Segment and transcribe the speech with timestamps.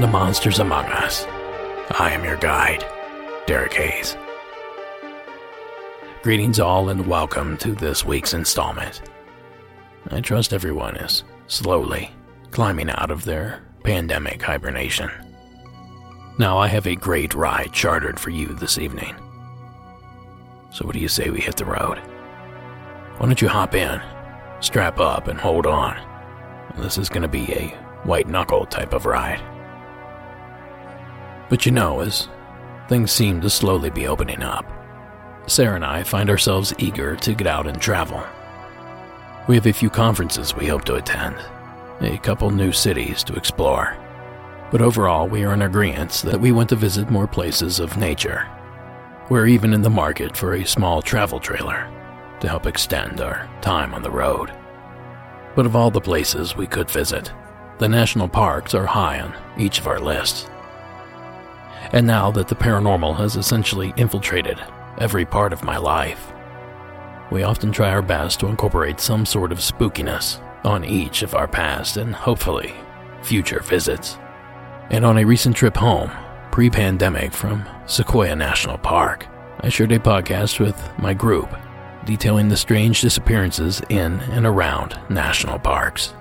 [0.00, 1.26] To Monsters Among Us.
[1.98, 2.86] I am your guide,
[3.46, 4.16] Derek Hayes.
[6.22, 9.02] Greetings all and welcome to this week's installment.
[10.10, 12.10] I trust everyone is slowly
[12.50, 15.10] climbing out of their pandemic hibernation.
[16.38, 19.14] Now I have a great ride chartered for you this evening.
[20.72, 21.98] So what do you say we hit the road?
[23.18, 24.00] Why don't you hop in,
[24.60, 26.00] strap up, and hold on?
[26.78, 27.68] This is going to be a
[28.04, 29.49] white knuckle type of ride.
[31.50, 32.28] But you know, as
[32.88, 34.64] things seem to slowly be opening up,
[35.46, 38.22] Sarah and I find ourselves eager to get out and travel.
[39.48, 41.36] We have a few conferences we hope to attend,
[42.00, 43.96] a couple new cities to explore,
[44.70, 48.46] but overall we are in agreement that we want to visit more places of nature.
[49.28, 51.90] We're even in the market for a small travel trailer
[52.40, 54.52] to help extend our time on the road.
[55.56, 57.32] But of all the places we could visit,
[57.78, 60.49] the national parks are high on each of our lists.
[61.92, 64.60] And now that the paranormal has essentially infiltrated
[64.98, 66.32] every part of my life,
[67.30, 71.48] we often try our best to incorporate some sort of spookiness on each of our
[71.48, 72.74] past and hopefully
[73.22, 74.18] future visits.
[74.90, 76.10] And on a recent trip home,
[76.50, 79.26] pre pandemic from Sequoia National Park,
[79.60, 81.54] I shared a podcast with my group
[82.04, 86.14] detailing the strange disappearances in and around national parks.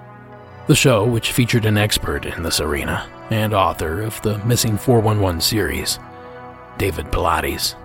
[0.68, 5.42] The show, which featured an expert in this arena and author of the Missing 411
[5.42, 6.00] series,
[6.78, 7.76] David Paulides.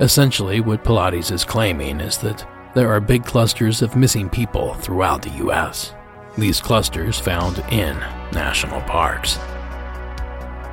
[0.00, 5.22] Essentially, what Paulides is claiming is that there are big clusters of missing people throughout
[5.22, 5.94] the U.S.
[6.36, 7.96] These clusters found in
[8.32, 9.38] national parks.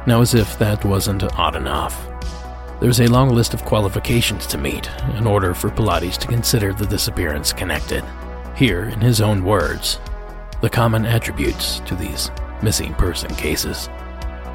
[0.06, 2.09] Now, as if that wasn't odd enough,
[2.81, 6.85] there's a long list of qualifications to meet in order for Paulides to consider the
[6.85, 8.03] disappearance connected.
[8.58, 10.02] Here, in his own words,
[10.59, 12.30] the common attributes to these
[12.63, 13.90] missing person cases,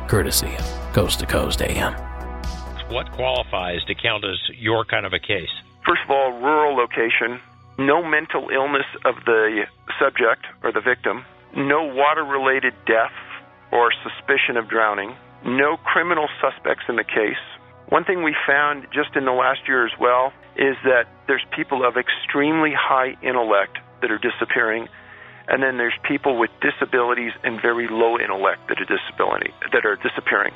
[0.09, 1.93] courtesy of Coast to Coast AM.
[2.89, 5.53] What qualifies to count as your kind of a case?
[5.87, 7.39] First of all, rural location,
[7.77, 9.67] no mental illness of the
[10.01, 11.25] subject or the victim,
[11.55, 13.13] no water related death
[13.73, 15.15] or suspicion of drowning,
[15.45, 17.45] no criminal suspects in the case.
[17.91, 21.87] One thing we found just in the last year as well is that there's people
[21.87, 24.89] of extremely high intellect that are disappearing
[25.49, 29.97] and then there's people with disabilities and very low intellect that are disability that are
[29.97, 30.55] disappearing.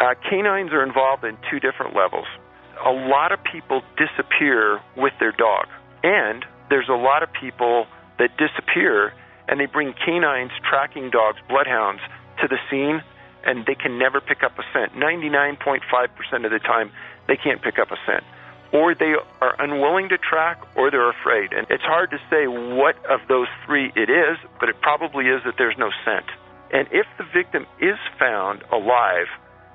[0.00, 2.26] Uh, canines are involved in two different levels.
[2.84, 5.66] A lot of people disappear with their dog,
[6.02, 7.86] and there's a lot of people
[8.18, 9.12] that disappear
[9.46, 12.00] and they bring canines, tracking dogs, bloodhounds
[12.40, 13.02] to the scene,
[13.44, 14.94] and they can never pick up a scent.
[14.94, 16.90] 99.5% of the time,
[17.28, 18.24] they can't pick up a scent
[18.74, 21.52] or they are unwilling to track, or they're afraid.
[21.52, 25.40] And it's hard to say what of those three it is, but it probably is
[25.46, 26.26] that there's no scent.
[26.72, 29.30] And if the victim is found alive,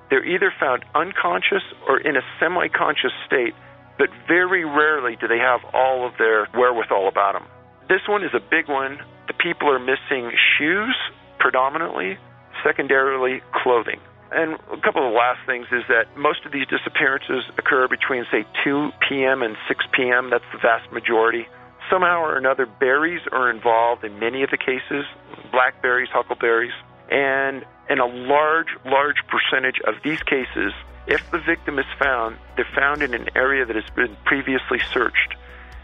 [0.09, 3.55] they're either found unconscious or in a semi conscious state,
[3.97, 7.47] but very rarely do they have all of their wherewithal about them.
[7.87, 8.99] This one is a big one.
[9.27, 10.95] The people are missing shoes
[11.39, 12.17] predominantly,
[12.65, 14.01] secondarily, clothing.
[14.31, 18.45] And a couple of last things is that most of these disappearances occur between, say,
[18.63, 19.41] 2 p.m.
[19.41, 20.29] and 6 p.m.
[20.29, 21.47] That's the vast majority.
[21.89, 25.05] Somehow or another, berries are involved in many of the cases
[25.51, 26.73] blackberries, huckleberries.
[27.09, 30.73] And in a large, large percentage of these cases,
[31.07, 35.35] if the victim is found, they're found in an area that has been previously searched.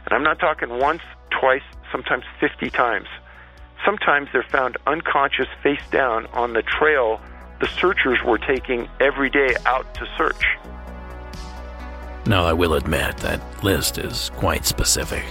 [0.06, 3.08] And I'm not talking once, twice, sometimes 50 times.
[3.84, 7.20] Sometimes they're found unconscious face down on the trail
[7.60, 10.44] the searchers were taking every day out to search.
[12.26, 15.24] Now, I will admit that list is quite specific.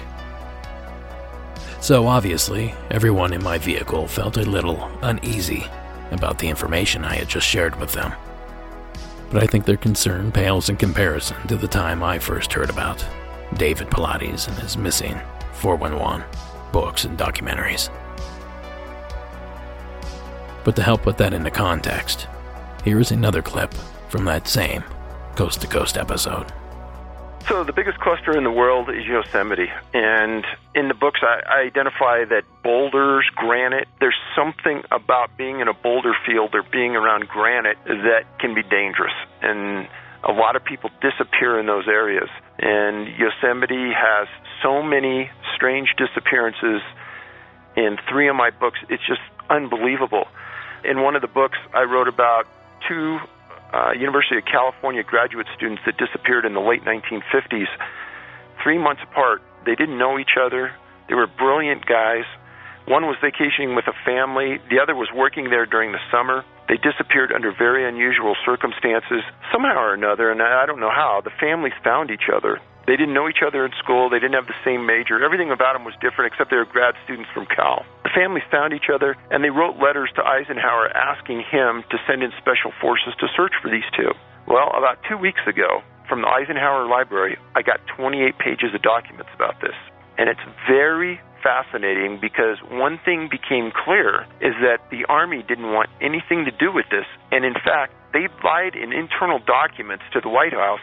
[1.81, 5.67] So, obviously, everyone in my vehicle felt a little uneasy
[6.12, 8.12] about the information I had just shared with them.
[9.31, 13.05] But I think their concern pales in comparison to the time I first heard about
[13.56, 15.21] David Paulides and his missing
[15.55, 16.25] 411
[16.73, 17.91] books and documentaries.
[20.64, 22.26] But to help put that into context,
[22.84, 23.72] here is another clip
[24.08, 24.82] from that same
[25.37, 26.52] Coast to Coast episode.
[27.49, 29.70] So, the biggest cluster in the world is Yosemite.
[29.93, 35.69] And in the books, I, I identify that boulders, granite, there's something about being in
[35.69, 39.12] a boulder field or being around granite that can be dangerous.
[39.43, 39.87] And
[40.22, 42.31] a lot of people disappear in those areas.
[42.58, 44.26] And Yosemite has
[44.62, 46.81] so many strange disappearances
[47.76, 48.78] in three of my books.
[48.88, 49.20] It's just
[49.50, 50.28] unbelievable
[50.85, 52.45] in one of the books, I wrote about
[52.89, 53.19] two
[53.73, 57.67] uh, University of California graduate students that disappeared in the late 1950s,
[58.63, 59.43] three months apart.
[59.67, 60.73] They didn't know each other.
[61.09, 62.25] They were brilliant guys.
[62.87, 64.61] One was vacationing with a family.
[64.69, 66.45] The other was working there during the summer.
[66.69, 71.21] They disappeared under very unusual circumstances, somehow or another, and I don't know how.
[71.25, 72.61] The families found each other.
[72.87, 74.11] They didn't know each other in school.
[74.11, 75.23] They didn't have the same major.
[75.23, 77.85] Everything about them was different, except they were grad students from Cal.
[78.05, 82.23] The families found each other, and they wrote letters to Eisenhower asking him to send
[82.23, 84.13] in special forces to search for these two.
[84.47, 89.33] Well, about two weeks ago, from the Eisenhower Library, I got 28 pages of documents
[89.35, 89.75] about this.
[90.19, 95.91] And it's very fascinating because one thing became clear is that the Army didn't want
[96.01, 97.05] anything to do with this.
[97.33, 100.81] And in fact, they lied in internal documents to the White House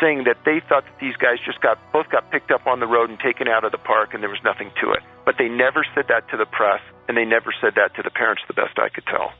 [0.00, 2.86] saying that they thought that these guys just got both got picked up on the
[2.86, 5.02] road and taken out of the park and there was nothing to it.
[5.24, 8.10] But they never said that to the press and they never said that to the
[8.10, 9.32] parents the best I could tell.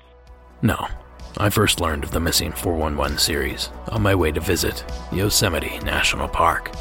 [0.62, 0.88] No.
[1.36, 4.82] I first learned of the missing 411 series on my way to visit
[5.12, 6.72] Yosemite National Park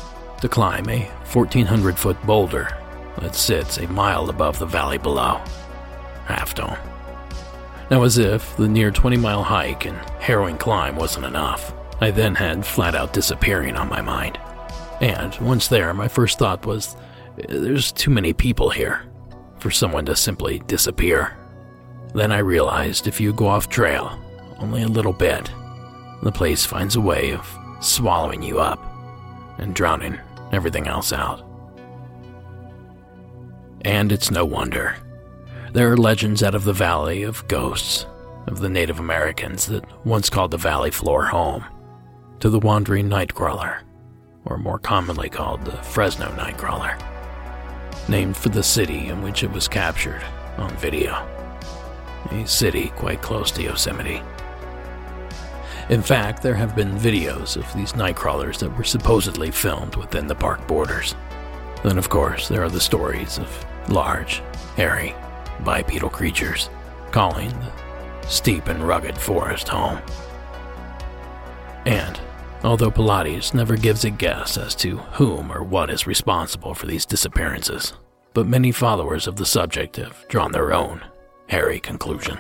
[0.42, 1.02] to climb a
[1.32, 2.70] 1400 foot boulder
[3.20, 5.42] that sits a mile above the valley below.
[6.26, 6.97] Half Dome.
[7.90, 12.36] Now, as if the near 20 mile hike and harrowing climb wasn't enough, I then
[12.36, 14.38] had flat out disappearing on my mind.
[15.00, 16.98] And once there, my first thought was
[17.48, 19.04] there's too many people here
[19.60, 21.38] for someone to simply disappear.
[22.14, 24.20] Then I realized if you go off trail
[24.60, 25.50] only a little bit,
[26.24, 27.48] the place finds a way of
[27.80, 28.80] swallowing you up
[29.60, 30.20] and drowning
[30.52, 31.44] everything else out.
[33.82, 34.96] And it's no wonder.
[35.74, 38.06] There are legends out of the valley of ghosts
[38.48, 41.66] of the Native Americans that once called the valley floor home
[42.40, 43.82] to the wandering nightcrawler,
[44.46, 46.98] or more commonly called the Fresno Nightcrawler,
[48.08, 50.24] named for the city in which it was captured
[50.58, 51.28] on video.
[52.32, 54.22] A city quite close to Yosemite.
[55.90, 60.36] In fact, there have been videos of these nightcrawlers that were supposedly filmed within the
[60.36, 61.14] park borders.
[61.84, 64.42] Then, of course, there are the stories of large,
[64.76, 65.14] hairy,
[65.64, 66.70] bipedal creatures
[67.12, 70.00] calling the steep and rugged forest home.
[71.86, 72.20] And,
[72.64, 77.06] although Paulides never gives a guess as to whom or what is responsible for these
[77.06, 77.94] disappearances,
[78.34, 81.02] but many followers of the subject have drawn their own
[81.48, 82.38] hairy conclusion.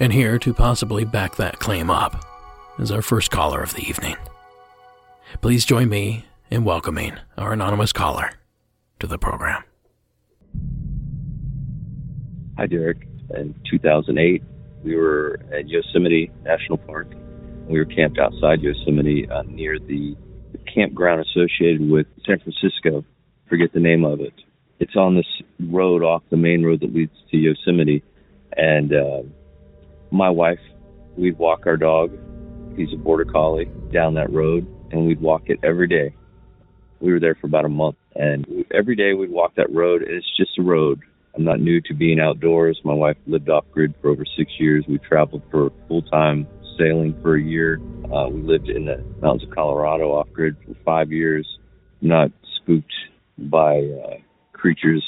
[0.00, 2.24] And here to possibly back that claim up
[2.78, 4.16] is our first caller of the evening.
[5.40, 8.32] Please join me in welcoming our anonymous caller
[8.98, 9.62] to the program.
[12.60, 12.98] Hi, Derek.
[13.34, 14.42] In 2008,
[14.84, 17.06] we were at Yosemite National Park.
[17.66, 20.14] We were camped outside Yosemite uh, near the,
[20.74, 23.02] campground associated with San Francisco.
[23.48, 24.34] Forget the name of it.
[24.78, 25.26] It's on this
[25.58, 28.04] road off the main road that leads to Yosemite.
[28.54, 29.22] And uh,
[30.10, 30.60] my wife,
[31.16, 32.12] we'd walk our dog,
[32.76, 36.14] he's a border collie, down that road, and we'd walk it every day.
[37.00, 40.12] We were there for about a month, and every day we'd walk that road, and
[40.12, 41.00] it's just a road.
[41.34, 42.80] I'm not new to being outdoors.
[42.84, 44.84] My wife lived off grid for over six years.
[44.88, 46.46] We traveled for full time
[46.78, 47.80] sailing for a year.
[48.12, 51.46] Uh, we lived in the mountains of Colorado off grid for five years,
[52.00, 52.92] not spooked
[53.38, 54.16] by uh,
[54.52, 55.04] creatures,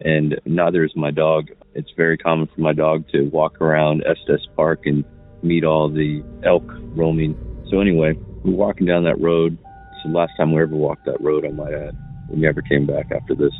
[0.00, 1.48] and neither is my dog.
[1.74, 5.04] It's very common for my dog to walk around Estes Park and
[5.42, 7.36] meet all the elk roaming.
[7.70, 9.58] So anyway, we're walking down that road.
[9.92, 11.96] It's the last time we ever walked that road, I might add.
[12.30, 13.52] We never came back after this.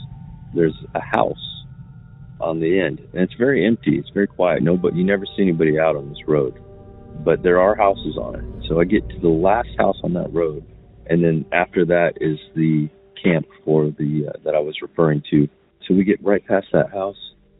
[0.55, 1.58] There's a house
[2.41, 3.99] on the end, and it's very empty.
[3.99, 4.63] It's very quiet.
[4.63, 6.55] Nobody, you never see anybody out on this road,
[7.25, 8.69] but there are houses on it.
[8.69, 10.65] So I get to the last house on that road,
[11.07, 12.89] and then after that is the
[13.23, 15.49] camp for the uh, that I was referring to.
[15.87, 17.17] So we get right past that house.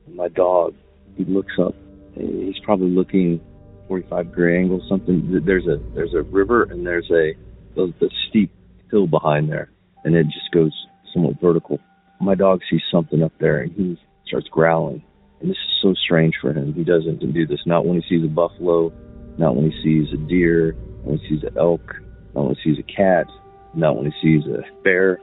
[0.07, 0.75] My dog,
[1.17, 1.75] he looks up.
[2.15, 3.41] He's probably looking
[3.89, 5.43] 45 degree angle, something.
[5.45, 7.35] There's a there's a river and there's a
[7.75, 8.53] the, the steep
[8.91, 9.71] hill behind there,
[10.05, 10.73] and it just goes
[11.13, 11.79] somewhat vertical.
[12.21, 15.03] My dog sees something up there, and he starts growling.
[15.41, 16.75] And this is so strange for him.
[16.75, 17.61] He doesn't do this.
[17.67, 18.93] Not when he sees a buffalo,
[19.39, 21.95] not when he sees a deer, not when he sees an elk,
[22.35, 23.27] not when he sees a cat,
[23.75, 25.21] not when he sees a bear.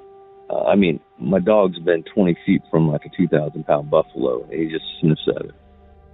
[0.50, 4.54] Uh, I mean, my dog's been 20 feet from like a 2,000 pound buffalo, and
[4.54, 5.56] he just sniffs at it.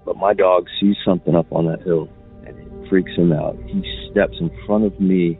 [0.05, 2.09] But my dog sees something up on that hill,
[2.45, 3.55] and it freaks him out.
[3.67, 5.37] He steps in front of me,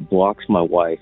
[0.00, 1.00] blocks my wife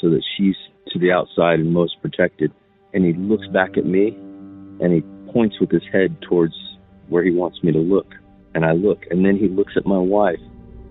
[0.00, 0.56] so that she's
[0.92, 2.52] to the outside and most protected,
[2.92, 4.08] and he looks back at me,
[4.80, 5.00] and he
[5.32, 6.54] points with his head towards
[7.08, 8.06] where he wants me to look.
[8.54, 10.40] And I look, and then he looks at my wife,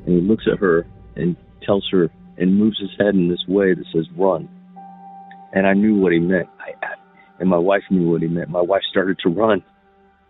[0.05, 3.73] and he looks at her and tells her and moves his head in this way
[3.73, 4.49] that says "run."
[5.53, 6.49] And I knew what he meant.
[6.59, 6.95] I,
[7.39, 8.49] and my wife knew what he meant.
[8.49, 9.63] My wife started to run,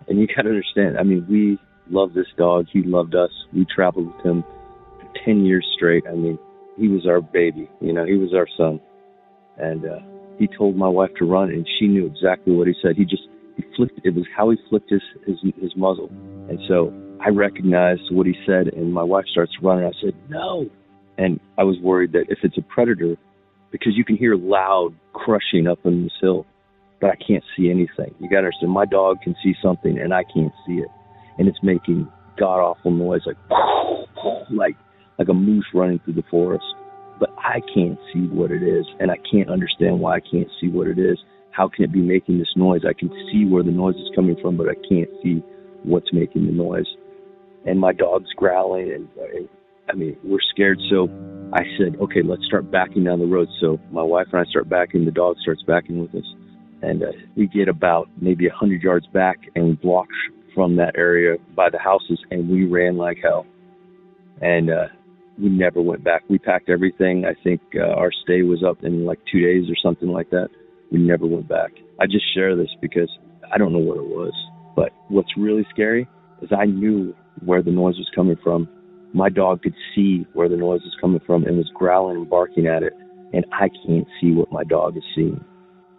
[0.08, 0.98] and you got to understand.
[0.98, 1.58] I mean, we
[1.90, 2.66] love this dog.
[2.72, 3.32] He loved us.
[3.54, 6.04] We traveled with him for ten years straight.
[6.08, 6.38] I mean,
[6.78, 7.70] he was our baby.
[7.80, 8.82] You know, he was our son,
[9.58, 10.00] and uh,
[10.38, 12.96] he told my wife to run, and she knew exactly what he said.
[12.98, 13.24] He just
[13.76, 14.00] flicked.
[14.04, 16.10] It was how he flicked his his his muzzle,
[16.50, 16.94] and so
[17.24, 19.86] I recognized what he said, and my wife starts running.
[19.86, 20.68] I said, no.
[21.18, 23.16] And I was worried that if it's a predator,
[23.72, 26.48] because you can hear loud crushing up on this hill,
[27.00, 28.16] but I can't see anything.
[28.20, 30.88] You got to understand, my dog can see something, and I can't see it.
[31.38, 32.08] And it's making
[32.40, 33.38] god awful noise, like,
[34.52, 34.76] like,
[35.20, 36.66] like a moose running through the forest.
[37.20, 40.70] But I can't see what it is, and I can't understand why I can't see
[40.70, 41.20] what it is.
[41.52, 42.82] How can it be making this noise?
[42.88, 45.44] I can see where the noise is coming from, but I can't see
[45.84, 46.88] what's making the noise.
[47.66, 49.08] And my dog's growling, and,
[49.90, 50.80] I mean, we're scared.
[50.90, 51.10] So
[51.54, 53.50] I said, okay, let's start backing down the road.
[53.60, 55.06] So my wife and I start backing.
[55.06, 56.30] The dog starts backing with us,
[56.82, 60.08] and uh, we get about maybe a hundred yards back, and we block
[60.56, 63.46] from that area by the houses, and we ran like hell.
[64.42, 64.88] And uh,
[65.38, 66.24] we never went back.
[66.30, 67.26] We packed everything.
[67.26, 70.50] I think uh, our stay was up in like two days or something like that.
[70.92, 71.72] We never went back.
[72.00, 73.10] I just share this because
[73.52, 74.34] I don't know what it was.
[74.76, 76.08] But what's really scary
[76.42, 78.68] is I knew where the noise was coming from.
[79.14, 82.68] My dog could see where the noise was coming from and was growling and barking
[82.68, 82.94] at it.
[83.34, 85.44] And I can't see what my dog is seeing.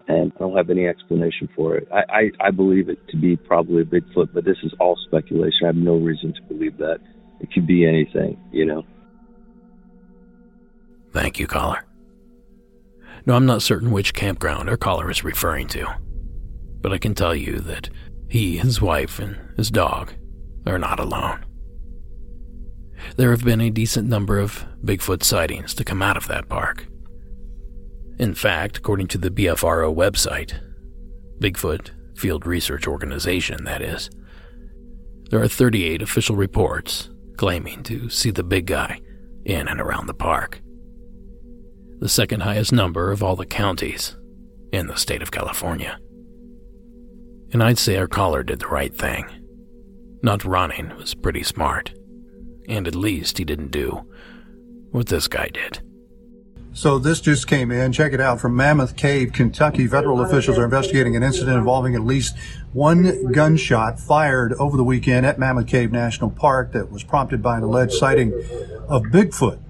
[0.09, 1.89] And I don't have any explanation for it.
[1.93, 5.61] I, I, I believe it to be probably a Bigfoot, but this is all speculation.
[5.63, 6.99] I have no reason to believe that.
[7.41, 8.83] It could be anything, you know?
[11.13, 11.85] Thank you, caller.
[13.25, 15.87] No, I'm not certain which campground our caller is referring to,
[16.81, 17.89] but I can tell you that
[18.29, 20.13] he, his wife, and his dog
[20.67, 21.45] are not alone.
[23.17, 26.87] There have been a decent number of Bigfoot sightings to come out of that park.
[28.19, 30.61] In fact, according to the BFRO website,
[31.41, 34.11] Bigfoot Field Research Organization, that is,
[35.31, 39.01] there are 38 official reports claiming to see the big guy
[39.45, 40.61] in and around the park.
[42.03, 44.17] The second highest number of all the counties
[44.73, 46.01] in the state of California.
[47.53, 49.25] And I'd say our caller did the right thing.
[50.21, 51.95] Not running was pretty smart.
[52.69, 54.03] And at least he didn't do
[54.91, 55.79] what this guy did.
[56.73, 57.93] So this just came in.
[57.93, 59.87] Check it out from Mammoth Cave, Kentucky.
[59.87, 62.37] Federal officials are investigating an incident involving at least
[62.73, 67.59] one gunshot fired over the weekend at Mammoth Cave National Park that was prompted by
[67.59, 68.33] an alleged sighting
[68.89, 69.61] of Bigfoot.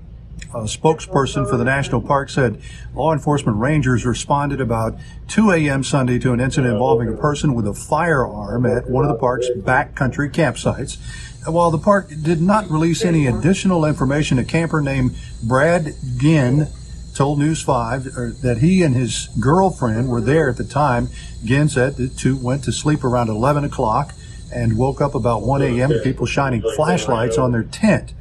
[0.55, 2.61] A spokesperson for the national park said
[2.95, 5.83] law enforcement rangers responded about 2 a.m.
[5.83, 9.49] Sunday to an incident involving a person with a firearm at one of the park's
[9.49, 10.99] backcountry campsites.
[11.47, 16.69] While the park did not release any additional information, a camper named Brad Ginn
[17.15, 18.11] told News 5 uh,
[18.43, 21.09] that he and his girlfriend were there at the time.
[21.43, 24.15] Ginn said the two went to sleep around 11 o'clock
[24.55, 25.91] and woke up about 1 a.m.
[25.91, 28.13] to people shining flashlights on their tent.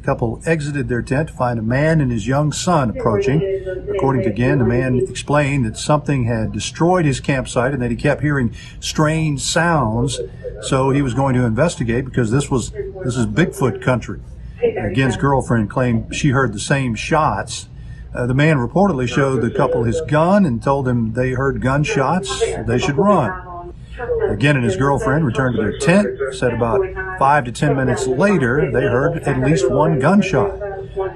[0.00, 3.42] The couple exited their tent to find a man and his young son approaching.
[3.94, 7.98] According to Ginn, the man explained that something had destroyed his campsite and that he
[7.98, 10.18] kept hearing strange sounds.
[10.62, 12.70] So he was going to investigate because this was
[13.04, 14.20] this is Bigfoot country.
[14.94, 17.68] Ginn's girlfriend claimed she heard the same shots.
[18.14, 22.40] Uh, the man reportedly showed the couple his gun and told them they heard gunshots,
[22.66, 23.49] they should run.
[24.38, 26.08] Ginn and his girlfriend returned to their tent.
[26.32, 26.80] Said about
[27.18, 30.58] five to ten minutes later, they heard at least one gunshot.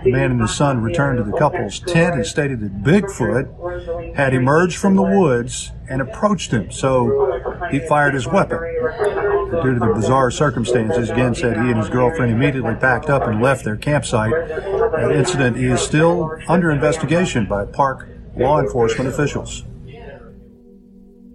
[0.05, 4.35] The man and his son returned to the couple's tent and stated that Bigfoot had
[4.35, 8.59] emerged from the woods and approached him, so he fired his weapon.
[8.59, 13.43] Due to the bizarre circumstances, Ginn said he and his girlfriend immediately packed up and
[13.43, 14.33] left their campsite.
[14.33, 19.65] That incident is still under investigation by park law enforcement officials.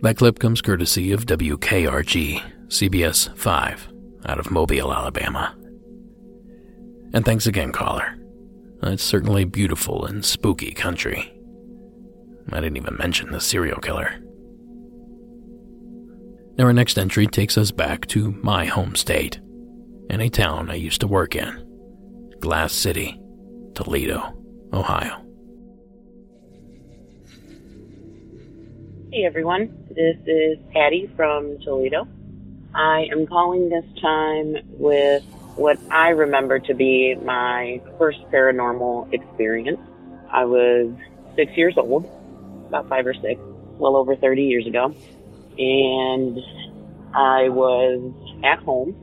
[0.02, 3.90] That clip comes courtesy of WKRG, CBS 5,
[4.28, 5.54] out of Mobile, Alabama.
[7.14, 8.16] And thanks again, caller.
[8.82, 11.34] It's certainly beautiful and spooky country.
[12.52, 14.22] I didn't even mention the serial killer.
[16.58, 19.42] Now, our next entry takes us back to my home state,
[20.10, 21.66] in a town I used to work in
[22.40, 23.20] Glass City,
[23.76, 24.34] Toledo,
[24.72, 25.29] Ohio.
[29.12, 32.08] Hey everyone, this is Patty from Toledo.
[32.76, 35.24] I am calling this time with
[35.56, 39.80] what I remember to be my first paranormal experience.
[40.32, 40.94] I was
[41.36, 42.06] six years old,
[42.68, 43.42] about five or six,
[43.80, 44.94] well over 30 years ago,
[45.58, 46.38] and
[47.12, 48.14] I was
[48.44, 48.96] at home.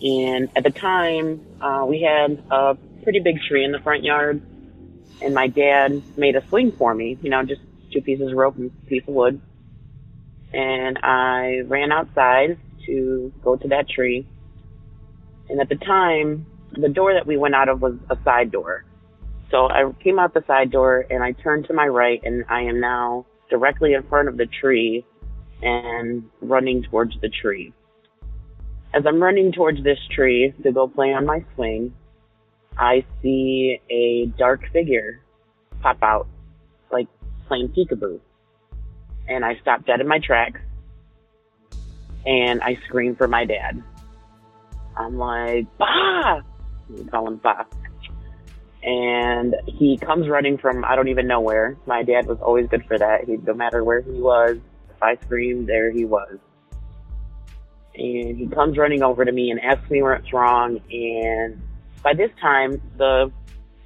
[0.00, 4.40] And at the time, uh, we had a pretty big tree in the front yard,
[5.20, 8.56] and my dad made a swing for me, you know, just two pieces of rope
[8.56, 9.40] and a piece of wood.
[10.52, 14.26] And I ran outside to go to that tree.
[15.48, 18.84] And at the time, the door that we went out of was a side door.
[19.50, 22.62] So I came out the side door and I turned to my right and I
[22.62, 25.06] am now directly in front of the tree
[25.62, 27.72] and running towards the tree.
[28.94, 31.94] As I'm running towards this tree to go play on my swing,
[32.76, 35.20] I see a dark figure
[35.80, 36.26] pop out,
[37.48, 38.20] playing peekaboo.
[39.28, 40.60] And I stop dead in my tracks
[42.26, 43.82] and I scream for my dad.
[44.96, 46.40] I'm like, Bah!
[46.90, 47.64] We call him Bah.
[48.82, 51.76] And he comes running from I don't even know where.
[51.86, 53.24] My dad was always good for that.
[53.24, 54.58] He, no matter where he was,
[54.90, 56.38] if I screamed, there he was.
[57.94, 60.80] And he comes running over to me and asks me what's wrong.
[60.92, 61.60] And
[62.02, 63.32] by this time, the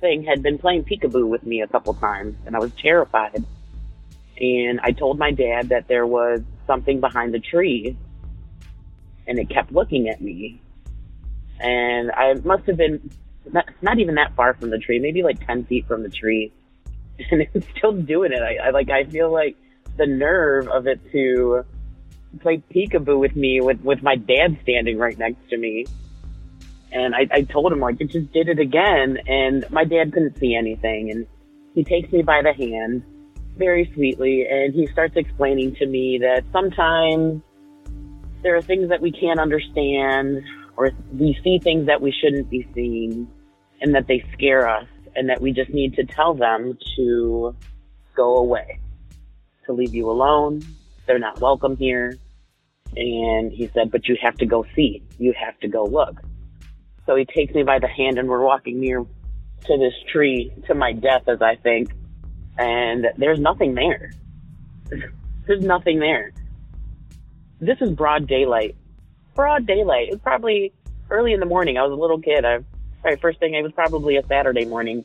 [0.02, 3.42] thing had been playing peekaboo with me a couple times, and I was terrified.
[4.38, 7.96] And I told my dad that there was something behind the tree
[9.26, 10.60] and it kept looking at me.
[11.60, 13.10] And I must have been
[13.50, 16.52] not, not even that far from the tree, maybe like 10 feet from the tree.
[17.30, 18.42] And it was still doing it.
[18.42, 19.56] I, I like, I feel like
[19.96, 21.64] the nerve of it to
[22.40, 25.86] play peekaboo with me with, with my dad standing right next to me.
[26.92, 29.18] And I, I told him like, it just did it again.
[29.26, 31.10] And my dad couldn't see anything.
[31.10, 31.26] And
[31.74, 33.02] he takes me by the hand
[33.56, 37.42] very sweetly and he starts explaining to me that sometimes
[38.42, 40.42] there are things that we can't understand
[40.76, 43.28] or we see things that we shouldn't be seeing
[43.80, 47.54] and that they scare us and that we just need to tell them to
[48.16, 48.80] go away,
[49.66, 50.62] to leave you alone.
[51.06, 52.16] They're not welcome here.
[52.96, 55.02] And he said, but you have to go see.
[55.18, 56.20] You have to go look.
[57.06, 60.74] So he takes me by the hand and we're walking near to this tree to
[60.74, 61.92] my death, as I think.
[62.58, 64.12] And there's nothing there.
[65.46, 66.32] there's nothing there
[67.62, 68.74] this is broad daylight.
[69.34, 70.08] Broad daylight.
[70.08, 70.72] It was probably
[71.10, 71.78] early in the morning.
[71.78, 72.44] I was a little kid.
[72.44, 72.58] I,
[73.04, 75.04] right, first thing, it was probably a Saturday morning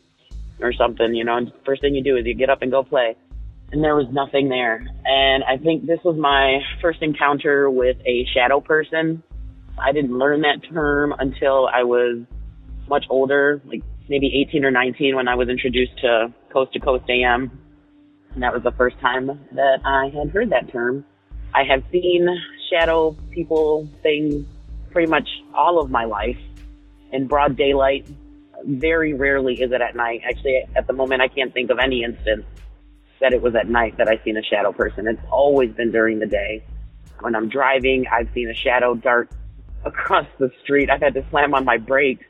[0.60, 2.84] or something, you know, and first thing you do is you get up and go
[2.84, 3.16] play.
[3.72, 4.88] And there was nothing there.
[5.06, 9.22] And I think this was my first encounter with a shadow person.
[9.80, 12.20] I didn't learn that term until I was
[12.90, 17.06] much older, like maybe 18 or 19 when I was introduced to Coast to Coast
[17.10, 17.52] AM.
[18.34, 21.06] And that was the first time that I had heard that term.
[21.54, 22.28] I have seen
[22.70, 24.46] shadow people things
[24.92, 26.38] pretty much all of my life
[27.12, 28.08] in broad daylight.
[28.66, 30.22] Very rarely is it at night.
[30.28, 32.46] Actually, at the moment, I can't think of any instance
[33.20, 35.08] that it was at night that I've seen a shadow person.
[35.08, 36.64] It's always been during the day.
[37.20, 39.30] When I'm driving, I've seen a shadow dart
[39.86, 40.90] across the street.
[40.90, 42.26] I've had to slam on my brakes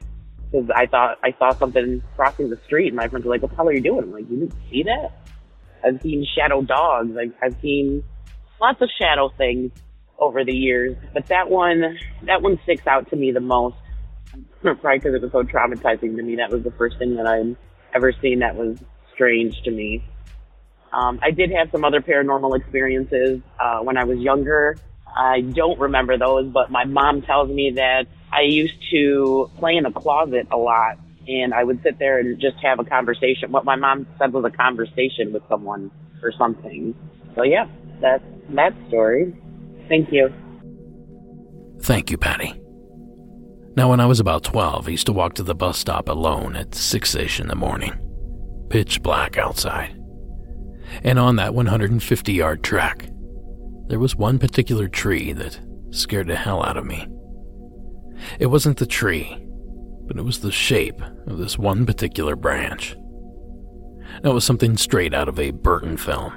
[0.51, 3.51] because I thought I saw something crossing the street, and my friends were like, "What
[3.51, 5.11] the hell are you doing?" I'm like, "You didn't see that?"
[5.83, 7.15] I've seen shadow dogs.
[7.17, 8.03] I've, I've seen
[8.59, 9.71] lots of shadow things
[10.19, 13.77] over the years, but that one, that one sticks out to me the most.
[14.61, 16.35] Probably because it was so traumatizing to me.
[16.35, 17.55] That was the first thing that I'd
[17.93, 18.77] ever seen that was
[19.13, 20.03] strange to me.
[20.91, 24.77] Um, I did have some other paranormal experiences uh, when I was younger.
[25.17, 29.85] I don't remember those, but my mom tells me that I used to play in
[29.85, 33.51] a closet a lot, and I would sit there and just have a conversation.
[33.51, 35.89] What my mom said was a conversation with someone
[36.21, 36.93] or something.
[37.35, 37.67] So yeah,
[37.99, 39.35] that's that story.
[39.89, 40.31] Thank you.
[41.81, 42.53] Thank you, Patty.
[43.75, 46.55] Now, when I was about 12, I used to walk to the bus stop alone
[46.55, 47.93] at 6 ish in the morning.
[48.69, 49.95] Pitch black outside.
[51.03, 53.09] And on that 150 yard track,
[53.87, 55.59] there was one particular tree that
[55.91, 57.07] scared the hell out of me.
[58.39, 59.37] It wasn't the tree,
[60.05, 62.95] but it was the shape of this one particular branch.
[64.23, 66.33] It was something straight out of a Burton film.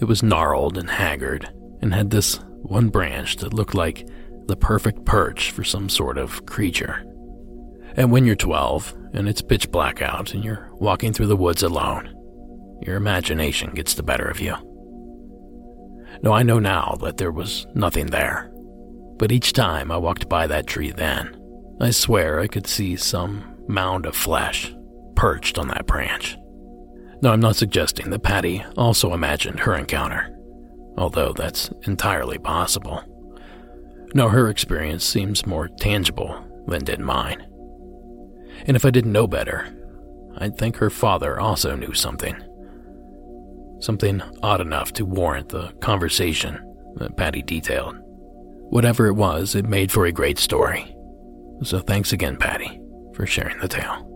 [0.00, 1.48] It was gnarled and haggard,
[1.80, 4.08] and had this one branch that looked like
[4.46, 7.04] the perfect perch for some sort of creature.
[7.96, 11.62] And when you're 12 and it's pitch black out and you're walking through the woods
[11.62, 12.12] alone,
[12.82, 14.54] your imagination gets the better of you.
[16.24, 18.50] No, I know now that there was nothing there.
[19.18, 21.38] But each time I walked by that tree then,
[21.82, 24.74] I swear I could see some mound of flesh
[25.16, 26.38] perched on that branch.
[27.20, 30.34] No, I'm not suggesting that Patty also imagined her encounter,
[30.96, 33.02] although that's entirely possible.
[34.14, 37.46] No, her experience seems more tangible than did mine.
[38.64, 39.76] And if I didn't know better,
[40.38, 42.42] I'd think her father also knew something.
[43.84, 46.58] Something odd enough to warrant the conversation
[46.94, 47.96] that Patty detailed.
[48.70, 50.96] Whatever it was, it made for a great story.
[51.62, 52.80] So thanks again, Patty,
[53.12, 54.10] for sharing the tale.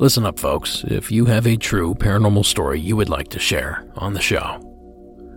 [0.00, 0.82] Listen up, folks.
[0.88, 4.58] If you have a true paranormal story you would like to share on the show,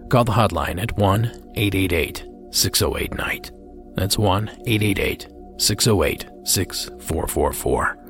[0.10, 3.52] call the hotline at 1 888 608 Night.
[3.94, 5.28] That's 1 888
[5.60, 8.07] 608 6444.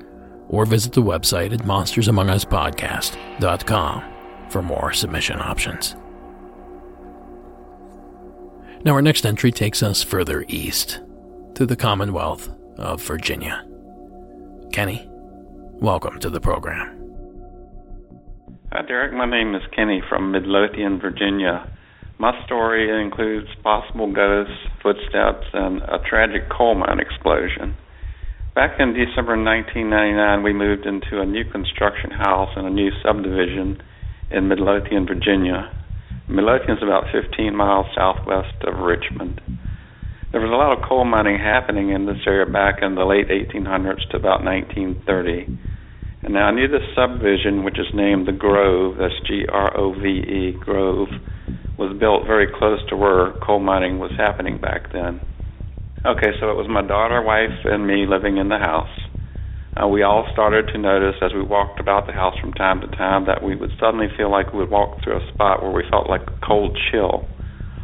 [0.49, 4.03] Or visit the website at monstersamonguspodcast.com
[4.49, 5.95] for more submission options.
[8.83, 11.01] Now, our next entry takes us further east
[11.55, 13.65] to the Commonwealth of Virginia.
[14.71, 16.93] Kenny, welcome to the program.
[18.71, 19.13] Hi, Derek.
[19.13, 21.67] My name is Kenny from Midlothian, Virginia.
[22.19, 27.75] My story includes possible ghosts, footsteps, and a tragic coal mine explosion.
[28.58, 33.78] Back in December 1999, we moved into a new construction house in a new subdivision
[34.32, 35.70] in Midlothian, Virginia.
[36.28, 39.41] Midlothian is about 15 miles southwest of Richmond.
[40.32, 43.30] There was a lot of coal mining happening in this area back in the late
[43.30, 45.46] 1800s to about 1930.
[46.26, 49.93] And now I knew this subdivision, which is named the Grove, that's G R O
[49.93, 51.10] V E, Grove,
[51.78, 55.22] was built very close to where coal mining was happening back then.
[56.08, 58.96] Okay, so it was my daughter, wife, and me living in the house.
[59.76, 62.88] Uh, we all started to notice as we walked about the house from time to
[62.96, 65.84] time that we would suddenly feel like we would walk through a spot where we
[65.91, 67.28] felt like a cold chill.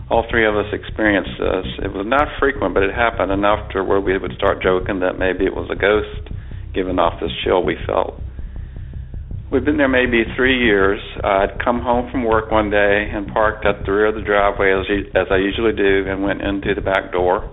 [0.10, 1.68] All three of us experienced this.
[1.84, 5.20] It was not frequent, but it happened enough to where we would start joking that
[5.20, 6.32] maybe it was a ghost
[6.72, 8.24] giving off this chill we felt.
[9.52, 11.04] We've been there maybe three years.
[11.20, 14.24] Uh, I'd come home from work one day and parked at the rear of the
[14.24, 17.52] driveway as, as I usually do and went into the back door.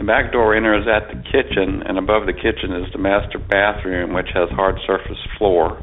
[0.00, 4.14] The back door enters at the kitchen, and above the kitchen is the master bathroom,
[4.14, 5.76] which has hard surface floor.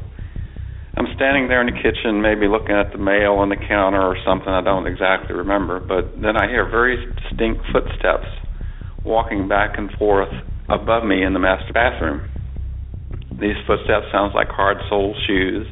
[0.98, 4.18] I'm standing there in the kitchen, maybe looking at the mail on the counter or
[4.26, 8.26] something, I don't exactly remember, but then I hear very distinct footsteps
[9.04, 10.34] walking back and forth
[10.68, 12.26] above me in the master bathroom.
[13.38, 15.70] These footsteps sounds like hard soled shoes,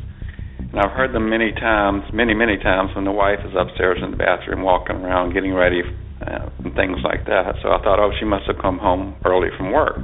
[0.70, 4.12] and I've heard them many times, many, many times when the wife is upstairs in
[4.12, 5.82] the bathroom walking around getting ready
[6.26, 7.54] uh, and things like that.
[7.62, 9.96] So I thought, oh, she must have come home early from work.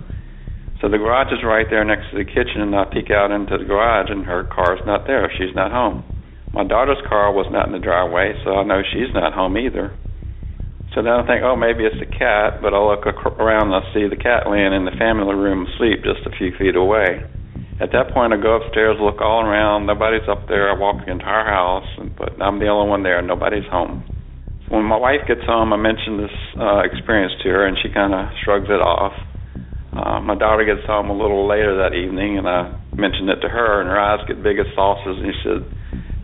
[0.80, 3.58] So the garage is right there next to the kitchen, and I peek out into
[3.58, 5.30] the garage, and her car's not there.
[5.38, 6.02] She's not home.
[6.52, 9.94] My daughter's car was not in the driveway, so I know she's not home either.
[10.94, 13.82] So then I think, oh, maybe it's the cat, but I look around and I
[13.94, 17.24] see the cat laying in the family room asleep just a few feet away.
[17.80, 19.86] At that point, I go upstairs, look all around.
[19.86, 20.68] Nobody's up there.
[20.68, 23.22] I walk the entire house, but I'm the only one there.
[23.22, 24.04] Nobody's home
[24.72, 28.16] when my wife gets home, I mention this uh, experience to her, and she kind
[28.16, 29.12] of shrugs it off.
[29.92, 33.52] Uh, my daughter gets home a little later that evening, and I mentioned it to
[33.52, 35.60] her, and her eyes get big as saucers, and she said,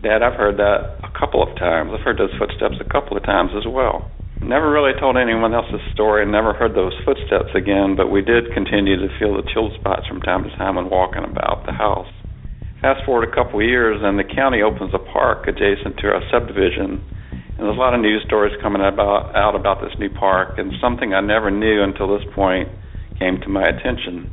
[0.01, 1.93] Dad, I've heard that a couple of times.
[1.93, 4.09] I've heard those footsteps a couple of times as well.
[4.41, 8.49] Never really told anyone else's story and never heard those footsteps again, but we did
[8.57, 12.09] continue to feel the chill spots from time to time when walking about the house.
[12.81, 16.25] Fast forward a couple of years, and the county opens a park adjacent to our
[16.33, 17.05] subdivision
[17.59, 20.71] and there's a lot of news stories coming about out about this new park, and
[20.79, 22.69] something I never knew until this point
[23.19, 24.31] came to my attention.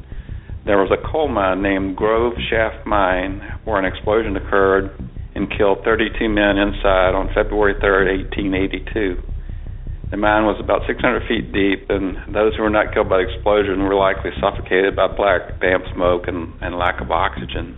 [0.65, 4.95] There was a coal mine named Grove Shaft Mine where an explosion occurred
[5.35, 9.19] and killed 32 men inside on February 3, 1882.
[10.13, 13.27] The mine was about 600 feet deep, and those who were not killed by the
[13.27, 17.75] explosion were likely suffocated by black damp smoke and, and lack of oxygen.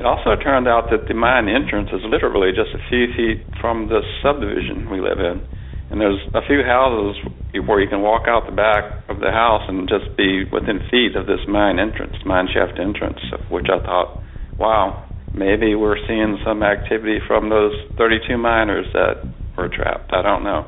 [0.00, 3.92] It also turned out that the mine entrance is literally just a few feet from
[3.92, 5.44] the subdivision we live in.
[5.92, 7.20] And there's a few houses
[7.68, 11.20] where you can walk out the back of the house and just be within feet
[11.20, 13.20] of this mine entrance, mine shaft entrance,
[13.52, 14.24] which I thought,
[14.56, 15.04] wow,
[15.36, 19.20] maybe we're seeing some activity from those 32 miners that
[19.52, 20.16] were trapped.
[20.16, 20.64] I don't know.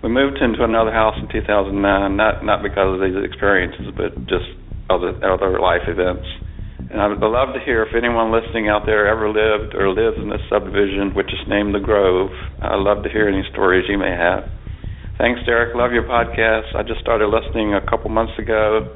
[0.00, 1.76] We moved into another house in 2009,
[2.16, 4.48] not not because of these experiences, but just
[4.88, 6.24] other other life events.
[6.90, 10.16] And I would love to hear if anyone listening out there ever lived or lives
[10.18, 12.30] in this subdivision, which is named The Grove.
[12.62, 14.48] I'd love to hear any stories you may have.
[15.18, 15.74] Thanks, Derek.
[15.74, 16.76] Love your podcast.
[16.76, 18.94] I just started listening a couple months ago,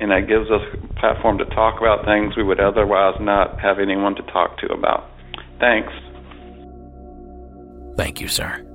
[0.00, 3.78] and that gives us a platform to talk about things we would otherwise not have
[3.78, 5.08] anyone to talk to about.
[5.60, 5.92] Thanks.
[7.96, 8.66] Thank you, sir.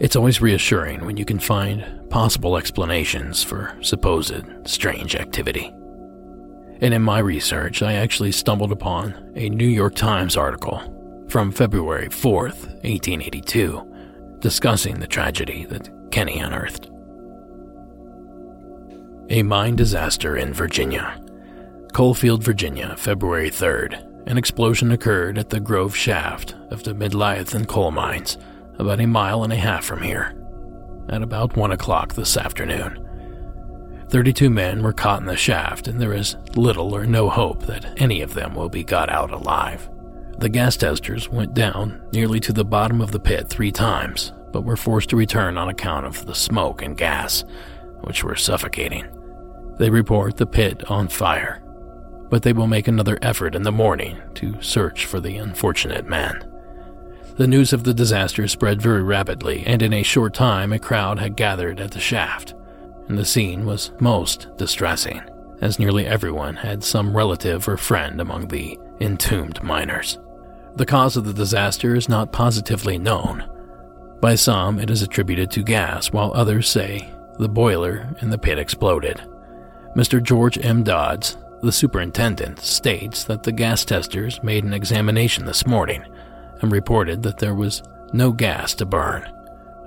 [0.00, 5.72] It's always reassuring when you can find possible explanations for supposed strange activity.
[6.80, 10.94] And in my research, I actually stumbled upon a New York Times article
[11.28, 16.90] from February 4th, 1882, discussing the tragedy that Kenny unearthed.
[19.30, 21.20] A mine disaster in Virginia.
[21.92, 24.04] Coalfield, Virginia, February 3rd.
[24.26, 28.38] An explosion occurred at the Grove Shaft of the Midlothian coal mines,
[28.78, 30.34] about a mile and a half from here,
[31.08, 33.07] at about 1 o'clock this afternoon.
[34.08, 38.00] 32 men were caught in the shaft, and there is little or no hope that
[38.00, 39.88] any of them will be got out alive.
[40.38, 44.64] The gas testers went down nearly to the bottom of the pit three times, but
[44.64, 47.44] were forced to return on account of the smoke and gas,
[48.00, 49.06] which were suffocating.
[49.78, 51.62] They report the pit on fire,
[52.30, 56.50] but they will make another effort in the morning to search for the unfortunate man.
[57.36, 61.18] The news of the disaster spread very rapidly, and in a short time a crowd
[61.18, 62.54] had gathered at the shaft,
[63.08, 65.22] and the scene was most distressing,
[65.60, 70.18] as nearly everyone had some relative or friend among the entombed miners.
[70.76, 73.48] The cause of the disaster is not positively known.
[74.20, 78.58] By some, it is attributed to gas, while others say the boiler in the pit
[78.58, 79.20] exploded.
[79.96, 80.22] Mr.
[80.22, 80.82] George M.
[80.82, 86.04] Dodds, the superintendent, states that the gas testers made an examination this morning
[86.60, 89.28] and reported that there was no gas to burn.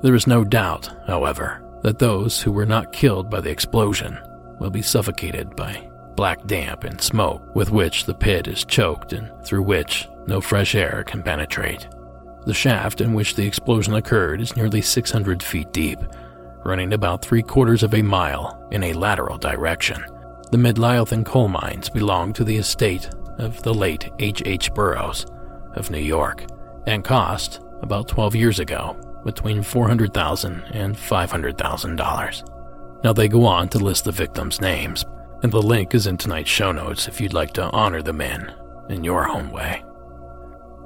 [0.02, 4.20] There is no doubt, however, that those who were not killed by the explosion
[4.60, 9.32] will be suffocated by black damp and smoke with which the pit is choked and
[9.46, 11.88] through which no fresh air can penetrate.
[12.46, 16.00] The shaft in which the explosion occurred is nearly 600 feet deep,
[16.64, 20.04] running about three quarters of a mile in a lateral direction.
[20.52, 24.44] The Midlothian coal mines belong to the estate of the late H.
[24.46, 24.74] H.
[24.74, 25.26] Burroughs
[25.76, 26.46] of New York
[26.86, 33.04] and cost, about 12 years ago, between $400,000 and $500,000.
[33.04, 35.06] Now they go on to list the victims' names,
[35.44, 38.54] and the link is in tonight's show notes if you'd like to honor the men
[38.90, 39.84] in your own way.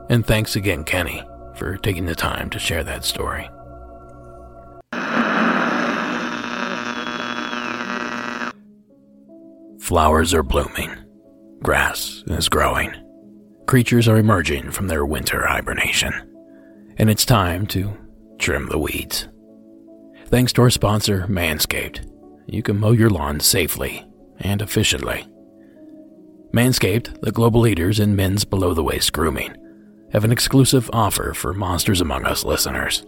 [0.10, 1.24] And thanks again, Kenny,
[1.56, 3.50] for taking the time to share that story.
[9.80, 10.91] Flowers are blooming.
[11.62, 12.95] Grass is growing
[13.65, 16.13] creatures are emerging from their winter hibernation,
[16.98, 17.98] and it's time to
[18.38, 19.28] trim the weeds.
[20.28, 22.10] Thanks to our sponsor, Manscaped,
[22.48, 24.06] you can mow your lawn safely
[24.39, 25.28] and efficiently.
[26.52, 29.56] Manscaped, the global leaders in men's below the waist grooming,
[30.12, 33.06] have an exclusive offer for Monsters Among Us listeners.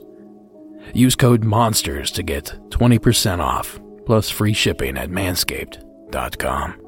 [0.93, 6.81] Use code MONSTERS to get 20% off plus free shipping at manscaped.com.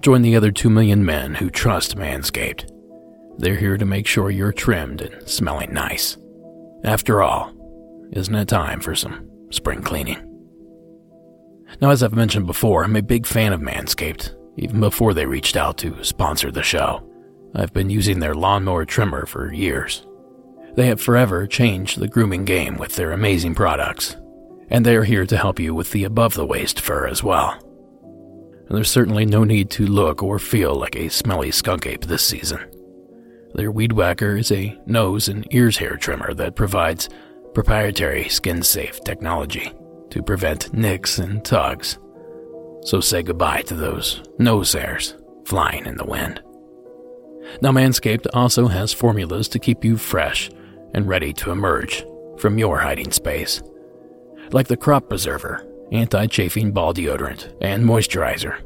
[0.00, 2.70] Join the other 2 million men who trust Manscaped
[3.40, 6.18] they're here to make sure you're trimmed and smelling nice.
[6.84, 7.50] After all,
[8.12, 10.26] isn't it time for some spring cleaning?
[11.80, 15.56] Now, as I've mentioned before, I'm a big fan of Manscaped, even before they reached
[15.56, 17.06] out to sponsor the show.
[17.54, 20.06] I've been using their lawnmower trimmer for years.
[20.74, 24.16] They have forever changed the grooming game with their amazing products,
[24.68, 27.58] and they are here to help you with the above the waist fur as well.
[28.68, 32.60] There's certainly no need to look or feel like a smelly skunk ape this season.
[33.54, 37.08] Their Weed Whacker is a nose and ears hair trimmer that provides
[37.54, 39.72] proprietary skin safe technology
[40.10, 41.98] to prevent nicks and tugs.
[42.82, 46.42] So say goodbye to those nose hairs flying in the wind.
[47.62, 50.50] Now, Manscaped also has formulas to keep you fresh
[50.94, 52.04] and ready to emerge
[52.38, 53.62] from your hiding space,
[54.52, 58.60] like the Crop Preserver, anti chafing ball deodorant, and moisturizer.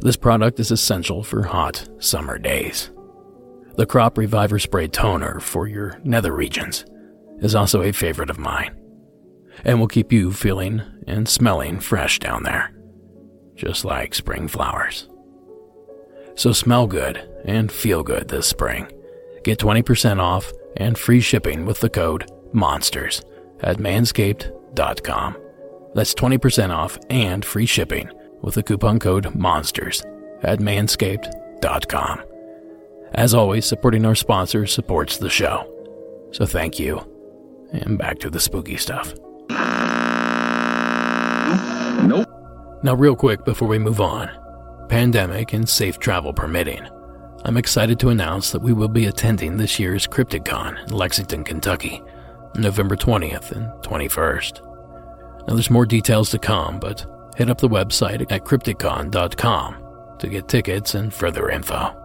[0.00, 2.90] This product is essential for hot summer days.
[3.76, 6.84] The Crop Reviver Spray Toner for your nether regions
[7.42, 8.74] is also a favorite of mine,
[9.64, 12.72] and will keep you feeling and smelling fresh down there,
[13.56, 15.08] just like spring flowers.
[16.34, 18.90] So smell good and feel good this spring.
[19.44, 23.22] Get 20% off and free shipping with the code MONSTERS
[23.60, 25.36] at manscaped.com.
[25.94, 30.04] That's 20% off and free shipping with the coupon code MONSTERS
[30.42, 32.22] at manscaped.com.
[33.14, 35.68] As always, supporting our sponsors supports the show.
[36.32, 37.11] So thank you.
[37.72, 39.14] And back to the spooky stuff.
[42.04, 42.28] Nope.
[42.82, 44.30] Now, real quick before we move on
[44.88, 46.86] pandemic and safe travel permitting,
[47.44, 52.02] I'm excited to announce that we will be attending this year's CryptidCon in Lexington, Kentucky,
[52.54, 55.46] November 20th and 21st.
[55.46, 57.06] Now, there's more details to come, but
[57.36, 59.76] hit up the website at cryptidcon.com
[60.18, 61.96] to get tickets and further info.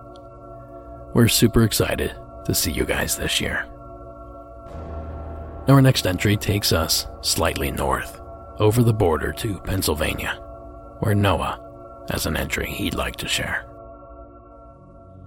[1.13, 3.65] We're super excited to see you guys this year.
[5.67, 8.21] Our next entry takes us slightly north,
[8.57, 10.39] over the border to Pennsylvania,
[10.99, 13.65] where Noah has an entry he'd like to share.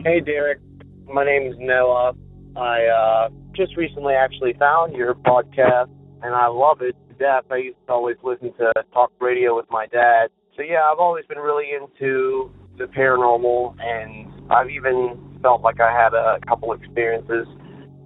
[0.03, 0.59] Hey, Derek.
[1.05, 2.14] My name is Noah.
[2.57, 5.90] I uh, just recently actually found your podcast,
[6.22, 7.44] and I love it to death.
[7.50, 10.29] I used to always listen to talk radio with my dad.
[10.57, 15.92] So, yeah, I've always been really into the paranormal, and I've even felt like I
[15.92, 17.46] had a couple experiences.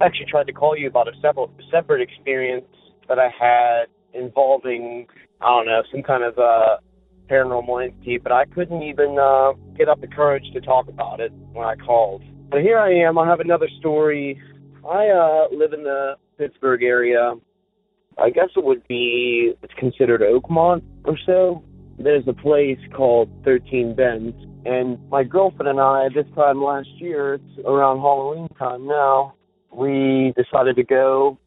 [0.01, 2.65] Actually tried to call you about a several separate experience
[3.07, 5.07] that I had involving
[5.41, 6.77] I don't know some kind of uh,
[7.29, 11.31] paranormal entity, but I couldn't even uh, get up the courage to talk about it
[11.51, 12.23] when I called.
[12.49, 13.17] But here I am.
[13.17, 14.41] I have another story.
[14.87, 17.33] I uh, live in the Pittsburgh area.
[18.17, 21.63] I guess it would be it's considered Oakmont or so.
[21.99, 27.35] There's a place called 13 Bends and my girlfriend and I, this time last year,
[27.35, 29.35] it's around Halloween time now,
[29.75, 31.37] we decided to go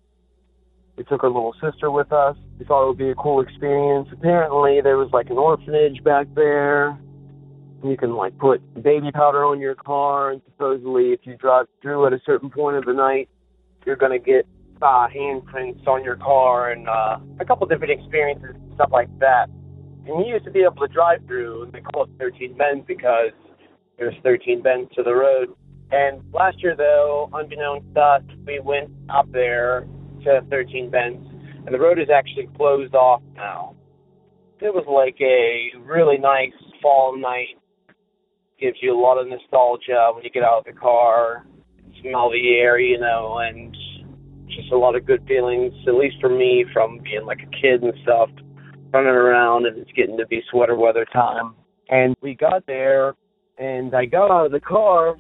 [0.97, 2.37] We took our little sister with us.
[2.59, 4.09] We thought it would be a cool experience.
[4.13, 6.99] Apparently, there was like an orphanage back there.
[7.85, 12.07] You can like put baby powder on your car, and supposedly, if you drive through
[12.07, 13.29] at a certain point of the night,
[13.87, 14.47] you're gonna get
[14.83, 19.49] uh, handprints on your car and uh, a couple different experiences, stuff like that.
[20.07, 22.85] And you used to be able to drive through, and they call it 13 bends
[22.87, 23.31] because
[23.99, 25.55] there's 13 bends to the road.
[25.91, 29.87] And last year, though, unbeknownst to us, we went up there
[30.25, 31.27] to 13 bends,
[31.65, 33.75] and the road is actually closed off now.
[34.61, 37.57] It was like a really nice fall night.
[38.61, 41.47] Gives you a lot of nostalgia when you get out of the car,
[42.03, 43.75] smell the air, you know, and
[44.49, 47.83] just a lot of good feelings, at least for me, from being like a kid
[47.83, 48.29] and stuff,
[48.93, 51.55] running around, and it's getting to be sweater weather time.
[51.89, 53.15] And we got there,
[53.59, 55.17] and I got out of the car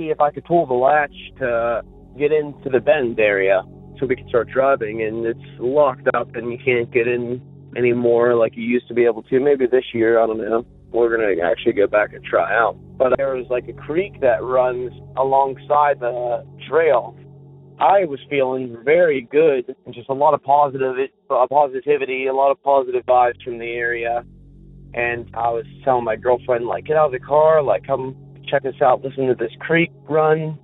[0.00, 1.82] see if I could pull the latch to
[2.18, 3.62] get into the bend area
[3.98, 7.40] so we could start driving, and it's locked up, and you can't get in
[7.76, 9.40] anymore like you used to be able to.
[9.40, 10.66] Maybe this year, I don't know.
[10.90, 12.76] We're gonna actually go back and try out.
[12.96, 17.16] But there was like a creek that runs alongside the trail,
[17.78, 20.96] I was feeling very good and just a lot of positive
[21.30, 24.22] uh, positivity, a lot of positive vibes from the area.
[24.92, 28.16] And I was telling my girlfriend, like, get out of the car, like, come
[28.50, 30.58] check us out, listen to this creek run.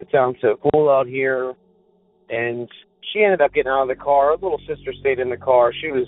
[0.00, 1.54] It sounds so cool out here.
[2.28, 2.68] And
[3.12, 4.30] she ended up getting out of the car.
[4.30, 5.72] Her little sister stayed in the car.
[5.72, 6.06] She was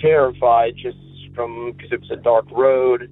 [0.00, 0.96] terrified just
[1.34, 3.10] from because it was a dark road.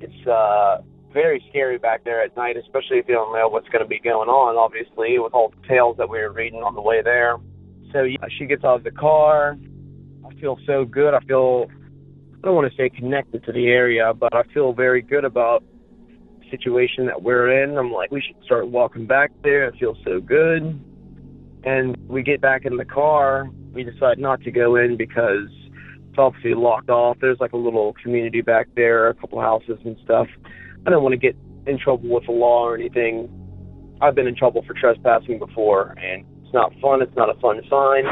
[0.00, 0.78] It's uh
[1.12, 3.98] very scary back there at night, especially if you don't know what's going to be
[3.98, 7.36] going on, obviously, with all the tales that we were reading on the way there.
[7.92, 9.56] So yeah, she gets out of the car.
[10.24, 11.12] I feel so good.
[11.12, 15.02] I feel, I don't want to say connected to the area, but I feel very
[15.02, 15.64] good about
[16.50, 17.76] situation that we're in.
[17.78, 19.64] I'm like, we should start walking back there.
[19.64, 20.78] It feels so good.
[21.64, 23.48] And we get back in the car.
[23.72, 25.48] We decide not to go in because
[26.08, 27.18] it's obviously locked off.
[27.20, 30.26] There's like a little community back there, a couple houses and stuff.
[30.86, 31.36] I don't want to get
[31.66, 33.28] in trouble with the law or anything.
[34.00, 37.02] I've been in trouble for trespassing before, and it's not fun.
[37.02, 38.04] It's not a fun sign.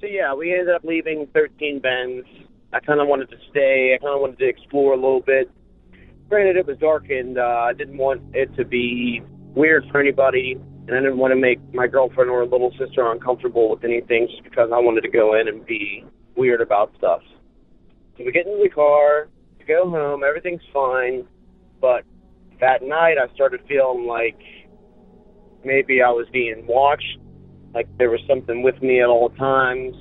[0.00, 2.26] So yeah, we ended up leaving 13 Bends.
[2.72, 3.94] I kind of wanted to stay.
[3.94, 5.48] I kind of wanted to explore a little bit.
[6.32, 9.20] Granted, it was dark, and uh, I didn't want it to be
[9.54, 10.56] weird for anybody,
[10.88, 14.42] and I didn't want to make my girlfriend or little sister uncomfortable with anything just
[14.42, 17.20] because I wanted to go in and be weird about stuff.
[18.16, 21.28] So we get into the car, we go home, everything's fine.
[21.82, 22.04] But
[22.60, 24.40] that night, I started feeling like
[25.66, 27.18] maybe I was being watched,
[27.74, 29.94] like there was something with me at all times.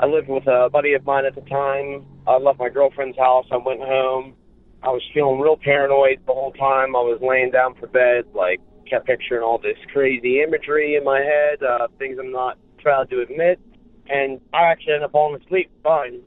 [0.00, 2.06] I lived with a buddy of mine at the time.
[2.26, 3.44] I left my girlfriend's house.
[3.52, 4.36] I went home.
[4.82, 6.96] I was feeling real paranoid the whole time.
[6.96, 11.20] I was laying down for bed, like kept picturing all this crazy imagery in my
[11.20, 13.60] head, uh, things I'm not proud to admit.
[14.08, 16.20] And I actually ended up falling asleep fine.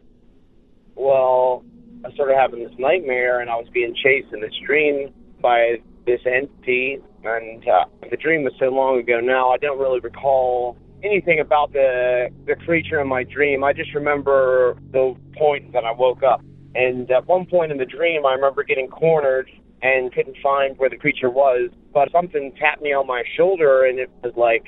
[0.96, 1.66] Well,
[2.06, 6.22] I started having this nightmare, and I was being chased in this dream by this
[6.26, 7.00] entity.
[7.24, 11.74] And uh, the dream was so long ago now, I don't really recall anything about
[11.74, 13.64] the the creature in my dream.
[13.64, 16.42] I just remember the point that I woke up.
[16.76, 19.50] And at one point in the dream, I remember getting cornered
[19.82, 21.70] and couldn't find where the creature was.
[21.94, 24.66] But something tapped me on my shoulder, and it was like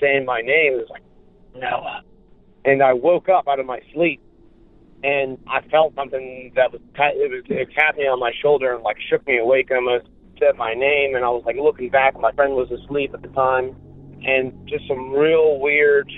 [0.00, 0.74] saying my name.
[0.74, 1.02] It was like
[1.54, 2.02] Noah.
[2.64, 4.20] And I woke up out of my sleep
[5.04, 8.82] and I felt something that was it was it tapped me on my shoulder and
[8.82, 10.06] like shook me awake almost
[10.38, 13.28] said my name and I was like looking back my friend was asleep at the
[13.28, 13.74] time
[14.24, 16.08] and just some real weird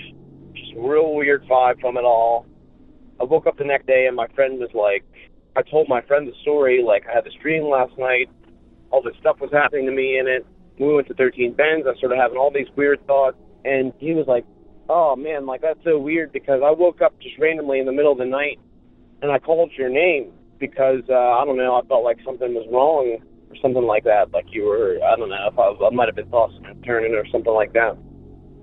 [0.53, 2.45] just real weird vibe from it all.
[3.19, 5.03] I woke up the next day and my friend was like
[5.55, 8.29] I told my friend the story, like I had this dream last night,
[8.91, 10.45] all this stuff was happening to me in it.
[10.79, 14.25] We went to 13 Bends, I started having all these weird thoughts and he was
[14.27, 14.45] like,
[14.89, 18.11] Oh man, like that's so weird because I woke up just randomly in the middle
[18.11, 18.59] of the night
[19.21, 21.75] and I called your name because uh, I don't know.
[21.75, 23.17] I felt like something was wrong
[23.49, 24.31] or something like that.
[24.31, 27.13] Like you were, I don't know if I, I might have been tossing and turning
[27.13, 27.97] or something like that.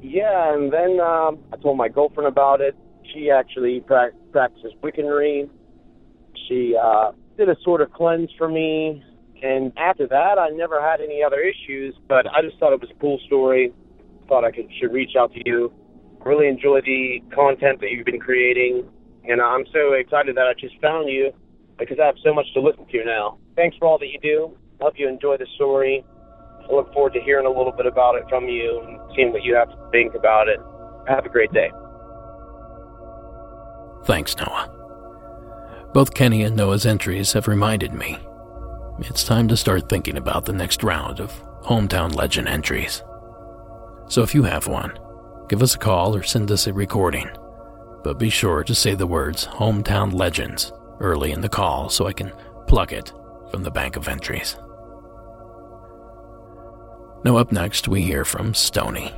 [0.03, 2.77] Yeah, and then um, I told my girlfriend about it.
[3.13, 5.49] She actually pra- practices Wiccanry.
[6.49, 9.03] She uh, did a sort of cleanse for me,
[9.43, 11.95] and after that, I never had any other issues.
[12.09, 13.73] But I just thought it was a cool story.
[14.29, 15.73] Thought I could should reach out to you.
[16.25, 18.89] Really enjoy the content that you've been creating
[19.25, 21.33] and I'm so excited that I just found you
[21.79, 23.39] because I have so much to listen to now.
[23.57, 24.57] Thanks for all that you do.
[24.81, 26.05] Hope you enjoy the story.
[26.69, 29.43] I look forward to hearing a little bit about it from you and seeing what
[29.43, 30.59] you have to think about it.
[31.09, 31.71] Have a great day.
[34.05, 34.82] Thanks, Noah.
[35.93, 38.19] Both Kenny and Noah's entries have reminded me
[38.99, 41.33] it's time to start thinking about the next round of
[41.63, 43.03] hometown legend entries.
[44.09, 44.99] So if you have one,
[45.49, 47.29] give us a call or send us a recording
[48.03, 52.13] but be sure to say the words hometown legends early in the call so I
[52.13, 52.33] can
[52.67, 53.13] pluck it
[53.51, 54.57] from the bank of entries.
[57.25, 59.15] Now, up next, we hear from Stony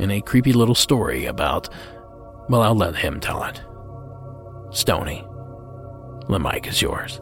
[0.00, 1.68] in a creepy little story about,
[2.48, 3.62] well, I'll let him tell it.
[4.70, 5.24] Stony,
[6.28, 7.20] the mic is yours.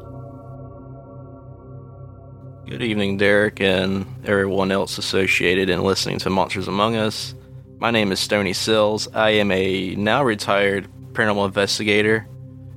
[2.66, 7.34] Good evening, Derek, and everyone else associated in listening to Monsters Among Us.
[7.78, 9.09] My name is Stony Sills.
[9.12, 12.26] I am a now retired paranormal investigator.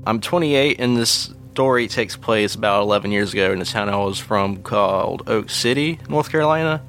[0.06, 3.98] I'm 28, and this story takes place about 11 years ago in the town I
[3.98, 6.82] was from called Oak City, North Carolina.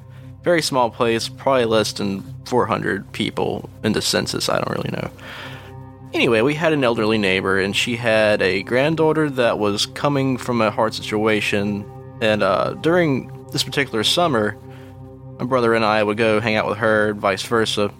[0.43, 5.09] Very small place, probably less than 400 people in the census, I don't really know.
[6.17, 10.61] Anyway, we had an elderly neighbor, and she had a granddaughter that was coming from
[10.61, 11.85] a hard situation.
[12.21, 14.57] And uh, during this particular summer,
[15.37, 17.91] my brother and I would go hang out with her, and vice versa.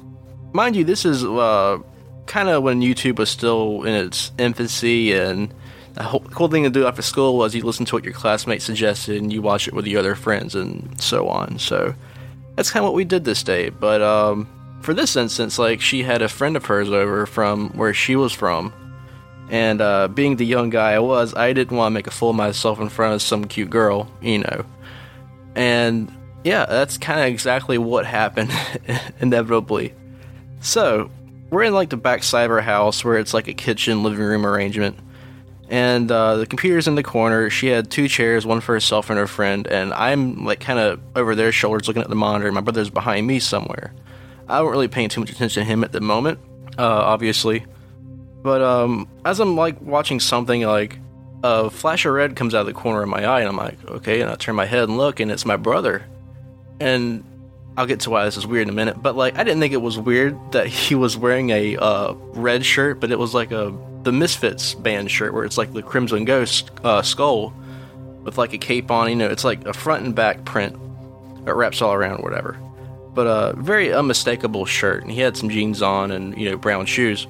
[0.51, 1.77] Mind you, this is uh,
[2.25, 5.53] kind of when YouTube was still in its infancy, and
[5.93, 8.65] the whole, cool thing to do after school was you listen to what your classmates
[8.65, 11.59] suggested, and you watch it with your other friends, and so on.
[11.59, 11.93] So
[12.55, 13.69] that's kind of what we did this day.
[13.69, 14.49] But um,
[14.81, 18.33] for this instance, like she had a friend of hers over from where she was
[18.33, 18.73] from,
[19.49, 22.31] and uh, being the young guy I was, I didn't want to make a fool
[22.31, 24.65] of myself in front of some cute girl, you know.
[25.55, 26.11] And
[26.43, 28.51] yeah, that's kind of exactly what happened,
[29.19, 29.93] inevitably.
[30.61, 31.09] So
[31.49, 34.19] we're in like the back side of our house where it's like a kitchen living
[34.19, 34.97] room arrangement.
[35.69, 37.49] And uh, the computer's in the corner.
[37.49, 41.01] She had two chairs, one for herself and her friend, and I'm like kind of
[41.15, 42.49] over their shoulders looking at the monitor.
[42.51, 43.93] My brother's behind me somewhere.
[44.49, 46.39] I don't really paying too much attention to him at the moment,
[46.77, 47.65] uh, obviously.
[48.43, 50.99] But um, as I'm like watching something, like
[51.43, 53.83] a flash of red comes out of the corner of my eye, and I'm like,
[53.89, 56.05] okay, and I turn my head and look, and it's my brother.
[56.79, 57.23] And
[57.75, 59.73] I'll get to why this is weird in a minute, but like I didn't think
[59.73, 63.51] it was weird that he was wearing a uh, red shirt, but it was like
[63.51, 67.53] a the Misfits band shirt where it's like the Crimson Ghost uh, skull
[68.23, 69.09] with like a cape on.
[69.09, 70.77] You know, it's like a front and back print
[71.43, 72.57] that wraps all around, whatever
[73.17, 76.85] but a very unmistakable shirt, and he had some jeans on and you know brown
[76.85, 77.25] shoes.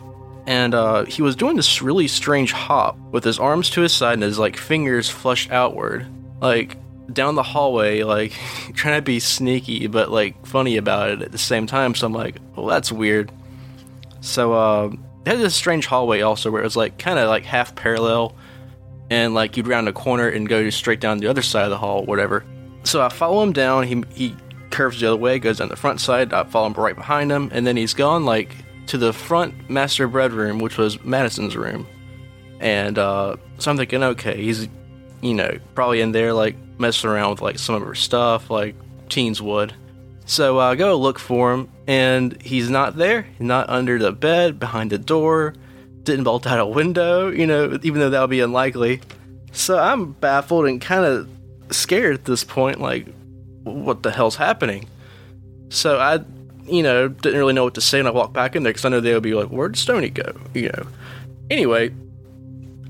[0.45, 4.15] And uh, he was doing this really strange hop with his arms to his side
[4.15, 6.05] and his like fingers flushed outward,
[6.41, 6.75] like
[7.13, 8.31] down the hallway, like
[8.73, 11.95] trying to be sneaky but like funny about it at the same time.
[11.95, 13.31] So I'm like, well, that's weird.
[14.19, 14.91] So uh,
[15.23, 18.35] they had this strange hallway also where it was like kind of like half parallel,
[19.09, 21.77] and like you'd round a corner and go straight down the other side of the
[21.77, 22.43] hall, whatever.
[22.83, 23.83] So I follow him down.
[23.83, 24.35] He he
[24.71, 26.33] curves the other way, goes down the front side.
[26.33, 28.55] I follow him right behind him, and then he's gone like
[28.87, 31.87] to the front master bedroom, which was Madison's room.
[32.59, 34.67] And uh, so I'm thinking, okay, he's
[35.21, 38.75] you know probably in there like messing around with like some of her stuff, like
[39.09, 39.73] teens would.
[40.25, 43.27] So I uh, go look for him, and he's not there.
[43.39, 45.53] Not under the bed, behind the door.
[46.03, 49.01] Didn't bolt out a window, you know, even though that would be unlikely.
[49.53, 51.29] So I'm baffled and kind of
[51.71, 52.81] scared at this point.
[52.81, 53.07] Like,
[53.67, 54.87] what the hell's happening?
[55.69, 56.19] So I,
[56.65, 58.85] you know, didn't really know what to say, and I walked back in there because
[58.85, 60.87] I know they would be like, "Where'd Stony go?" You know.
[61.49, 61.93] Anyway,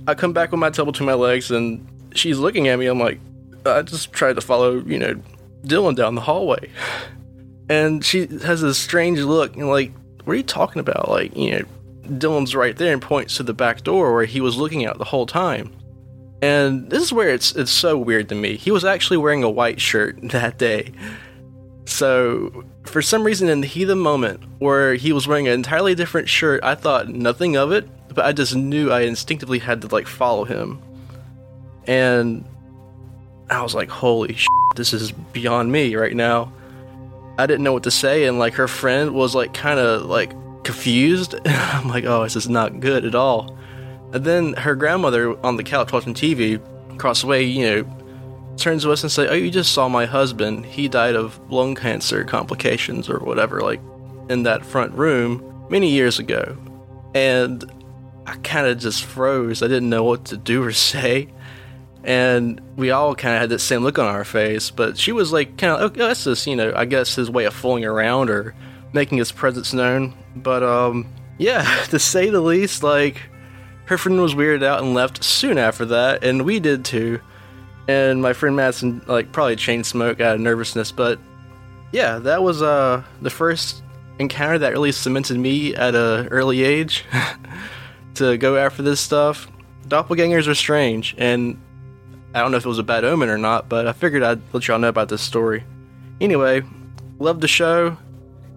[0.07, 2.87] I come back with my tail between my legs, and she's looking at me.
[2.87, 3.19] I'm like,
[3.65, 5.21] I just tried to follow, you know,
[5.65, 6.69] Dylan down the hallway,
[7.69, 9.91] and she has this strange look, and like,
[10.23, 11.09] what are you talking about?
[11.09, 11.65] Like, you know,
[12.17, 15.05] Dylan's right there and points to the back door where he was looking out the
[15.05, 15.71] whole time.
[16.41, 18.57] And this is where it's it's so weird to me.
[18.57, 20.91] He was actually wearing a white shirt that day.
[21.85, 25.53] So for some reason in the heat of the moment where he was wearing an
[25.53, 29.81] entirely different shirt, I thought nothing of it, but I just knew I instinctively had
[29.81, 30.81] to like follow him.
[31.85, 32.45] And
[33.49, 36.51] I was like, holy shit, this is beyond me right now.
[37.39, 40.31] I didn't know what to say, and like her friend was like kind of like
[40.63, 41.35] confused.
[41.45, 43.57] I'm like, oh, this is not good at all.
[44.13, 46.61] And then her grandmother on the couch watching TV
[46.93, 47.97] across the way, you know,
[48.57, 50.65] turns to us and say, "Oh, you just saw my husband.
[50.65, 53.81] He died of lung cancer complications or whatever, like
[54.29, 56.57] in that front room many years ago."
[57.13, 57.63] And
[58.25, 59.63] I kind of just froze.
[59.63, 61.29] I didn't know what to do or say.
[62.03, 65.33] And we all kind of had that same look on our face, but she was
[65.33, 68.29] like, kind of, okay, that's just, you know, I guess his way of fooling around
[68.29, 68.55] or
[68.93, 70.13] making his presence known.
[70.33, 73.21] But, um, yeah, to say the least, like,
[73.87, 77.19] her friend was weirded out and left soon after that, and we did too.
[77.87, 81.19] And my friend Madison, like, probably chain smoke out of nervousness, but
[81.91, 83.81] yeah, that was uh the first
[84.19, 87.05] encounter that really cemented me at a early age
[88.15, 89.49] to go after this stuff.
[89.87, 91.59] Doppelgangers are strange, and
[92.33, 94.41] I don't know if it was a bad omen or not, but I figured I'd
[94.53, 95.63] let y'all know about this story.
[96.19, 96.61] Anyway,
[97.19, 97.97] love the show.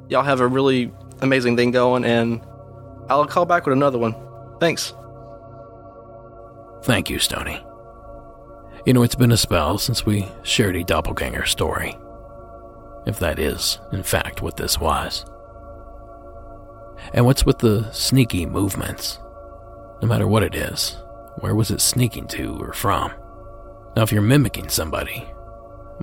[0.09, 2.41] Y'all have a really amazing thing going, and
[3.09, 4.17] I'll call back with another one.
[4.59, 4.93] Thanks.
[6.83, 7.65] Thank you, Stony.
[8.87, 11.97] You know, it's been a spell since we shared a doppelganger story.
[13.07, 15.25] If that is, in fact, what this was.
[17.13, 19.19] And what's with the sneaky movements?
[20.01, 20.97] No matter what it is,
[21.41, 23.13] where was it sneaking to or from?
[23.97, 25.21] Now, if you're mimicking somebody,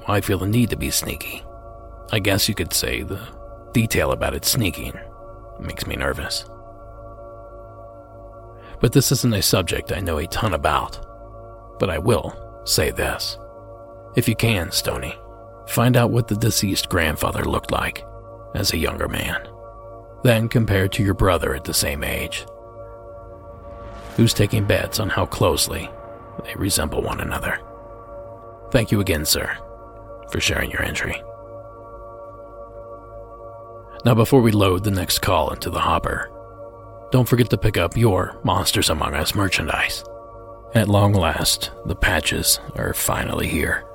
[0.05, 1.43] why feel the need to be sneaky?
[2.11, 3.19] I guess you could say the
[3.73, 4.97] detail about it sneaking
[5.59, 6.45] makes me nervous.
[8.79, 11.05] But this isn't a subject I know a ton about.
[11.79, 13.37] But I will say this.
[14.15, 15.15] If you can, Stony,
[15.67, 18.05] find out what the deceased grandfather looked like
[18.55, 19.47] as a younger man.
[20.23, 22.45] Then compare to your brother at the same age.
[24.15, 25.89] Who's taking bets on how closely
[26.43, 27.59] they resemble one another?
[28.71, 29.55] Thank you again, sir,
[30.31, 31.21] for sharing your entry.
[34.05, 36.31] Now, before we load the next call into the hopper,
[37.11, 40.03] don't forget to pick up your Monsters Among Us merchandise.
[40.73, 43.85] At long last, the patches are finally here.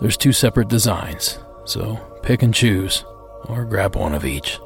[0.00, 3.04] There's two separate designs, so pick and choose,
[3.48, 4.60] or grab one of each.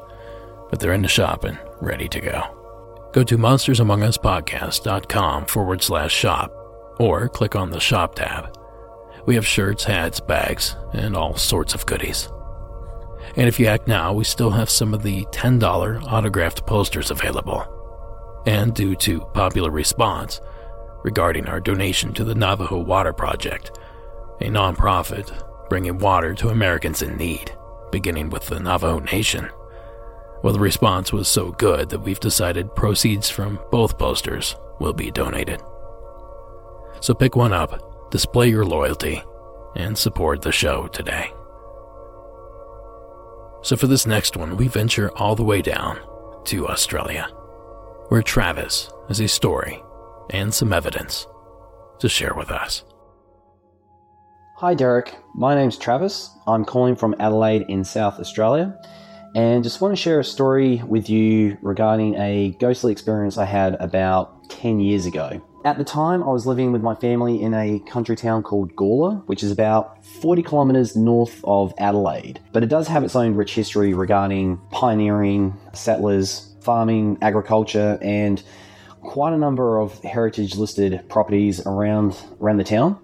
[0.69, 3.09] But they're in the shop and ready to go.
[3.11, 6.53] Go to monstersamonguspodcast.com forward slash shop,
[6.99, 8.55] or click on the shop tab.
[9.25, 12.29] We have shirts, hats, bags, and all sorts of goodies.
[13.35, 17.78] And if you act now, we still have some of the $10 autographed posters available.
[18.45, 20.41] And due to popular response
[21.03, 23.77] regarding our donation to the Navajo Water Project,
[24.41, 25.31] a nonprofit
[25.69, 27.55] bringing water to Americans in need,
[27.91, 29.49] beginning with the Navajo Nation.
[30.41, 35.11] Well, the response was so good that we've decided proceeds from both posters will be
[35.11, 35.61] donated.
[37.01, 39.21] So pick one up, display your loyalty,
[39.75, 41.31] and support the show today.
[43.61, 45.99] So for this next one, we venture all the way down
[46.45, 47.29] to Australia,
[48.09, 49.81] where Travis has a story
[50.31, 51.27] and some evidence
[51.99, 52.83] to share with us.
[54.57, 55.15] Hi, Derek.
[55.35, 56.31] My name's Travis.
[56.47, 58.75] I'm calling from Adelaide in South Australia
[59.35, 63.75] and just want to share a story with you regarding a ghostly experience I had
[63.75, 65.39] about 10 years ago.
[65.63, 69.21] At the time, I was living with my family in a country town called Gawler,
[69.27, 72.39] which is about 40 kilometres north of Adelaide.
[72.53, 78.41] But it does have its own rich history regarding pioneering, settlers, farming, agriculture, and
[79.01, 82.99] quite a number of heritage listed properties around, around the town.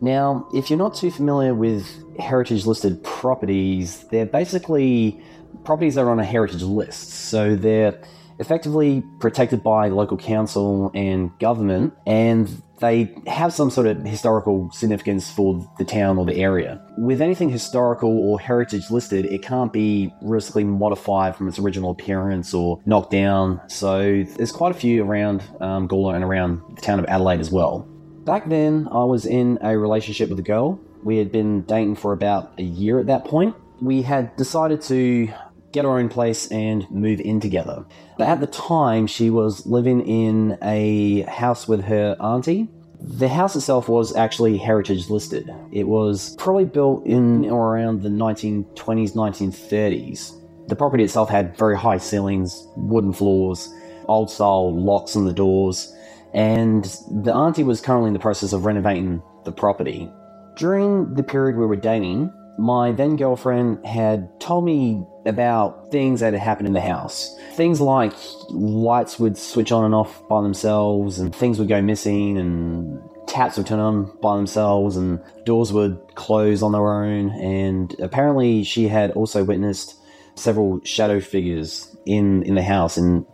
[0.00, 1.86] Now, if you're not too familiar with
[2.18, 5.22] heritage listed properties, they're basically
[5.64, 7.10] properties that are on a heritage list.
[7.10, 8.00] So they're
[8.42, 15.30] effectively protected by local council and government, and they have some sort of historical significance
[15.30, 16.84] for the town or the area.
[16.98, 22.52] With anything historical or heritage listed, it can't be riskily modified from its original appearance
[22.52, 23.60] or knocked down.
[23.68, 27.52] So there's quite a few around um, Gawler and around the town of Adelaide as
[27.52, 27.86] well.
[28.24, 30.80] Back then, I was in a relationship with a girl.
[31.04, 33.54] We had been dating for about a year at that point.
[33.80, 35.28] We had decided to
[35.72, 37.84] get our own place and move in together.
[38.22, 42.68] At the time, she was living in a house with her auntie.
[43.00, 45.52] The house itself was actually heritage listed.
[45.72, 50.68] It was probably built in or around the 1920s, 1930s.
[50.68, 53.68] The property itself had very high ceilings, wooden floors,
[54.06, 55.92] old style locks on the doors,
[56.32, 56.84] and
[57.24, 60.08] the auntie was currently in the process of renovating the property.
[60.56, 66.32] During the period we were dating, my then girlfriend had told me about things that
[66.32, 67.36] had happened in the house.
[67.54, 68.12] Things like
[68.50, 73.56] lights would switch on and off by themselves, and things would go missing, and taps
[73.56, 77.30] would turn on by themselves, and doors would close on their own.
[77.30, 79.96] And apparently, she had also witnessed
[80.34, 83.26] several shadow figures in, in the house and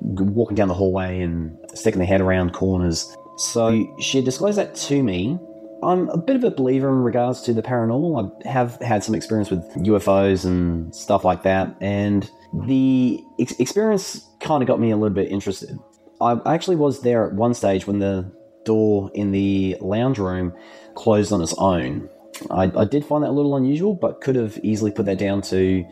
[0.00, 3.16] walking down the hallway and sticking their head around corners.
[3.36, 5.38] So she disclosed that to me
[5.82, 8.44] I'm a bit of a believer in regards to the paranormal.
[8.44, 12.30] I have had some experience with UFOs and stuff like that, and
[12.66, 15.78] the ex- experience kind of got me a little bit interested.
[16.20, 18.30] I actually was there at one stage when the
[18.64, 20.52] door in the lounge room
[20.94, 22.08] closed on its own.
[22.50, 25.42] I, I did find that a little unusual, but could have easily put that down
[25.42, 25.84] to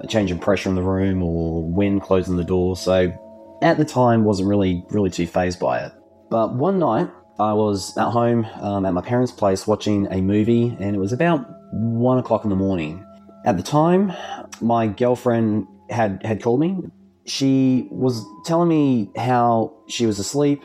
[0.00, 2.76] a change in pressure in the room or wind closing the door.
[2.76, 3.12] So
[3.60, 5.92] at the time, wasn't really really too phased by it.
[6.30, 10.76] But one night, I was at home um, at my parents' place watching a movie,
[10.78, 13.04] and it was about one o'clock in the morning.
[13.44, 14.12] At the time,
[14.60, 16.78] my girlfriend had had called me.
[17.24, 20.62] She was telling me how she was asleep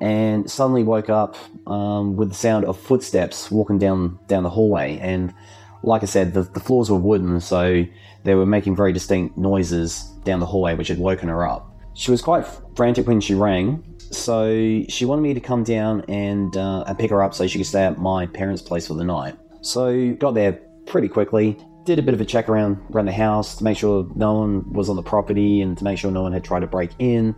[0.00, 1.36] and suddenly woke up
[1.68, 4.98] um, with the sound of footsteps walking down down the hallway.
[4.98, 5.34] And
[5.82, 7.84] like I said, the, the floors were wooden, so
[8.24, 11.66] they were making very distinct noises down the hallway, which had woken her up.
[11.94, 12.46] She was quite
[12.76, 17.10] frantic when she rang, so she wanted me to come down and, uh, and pick
[17.10, 19.36] her up so she could stay at my parents' place for the night.
[19.62, 20.52] So got there
[20.86, 24.08] pretty quickly, did a bit of a check around around the house to make sure
[24.14, 26.66] no one was on the property and to make sure no one had tried to
[26.66, 27.34] break in.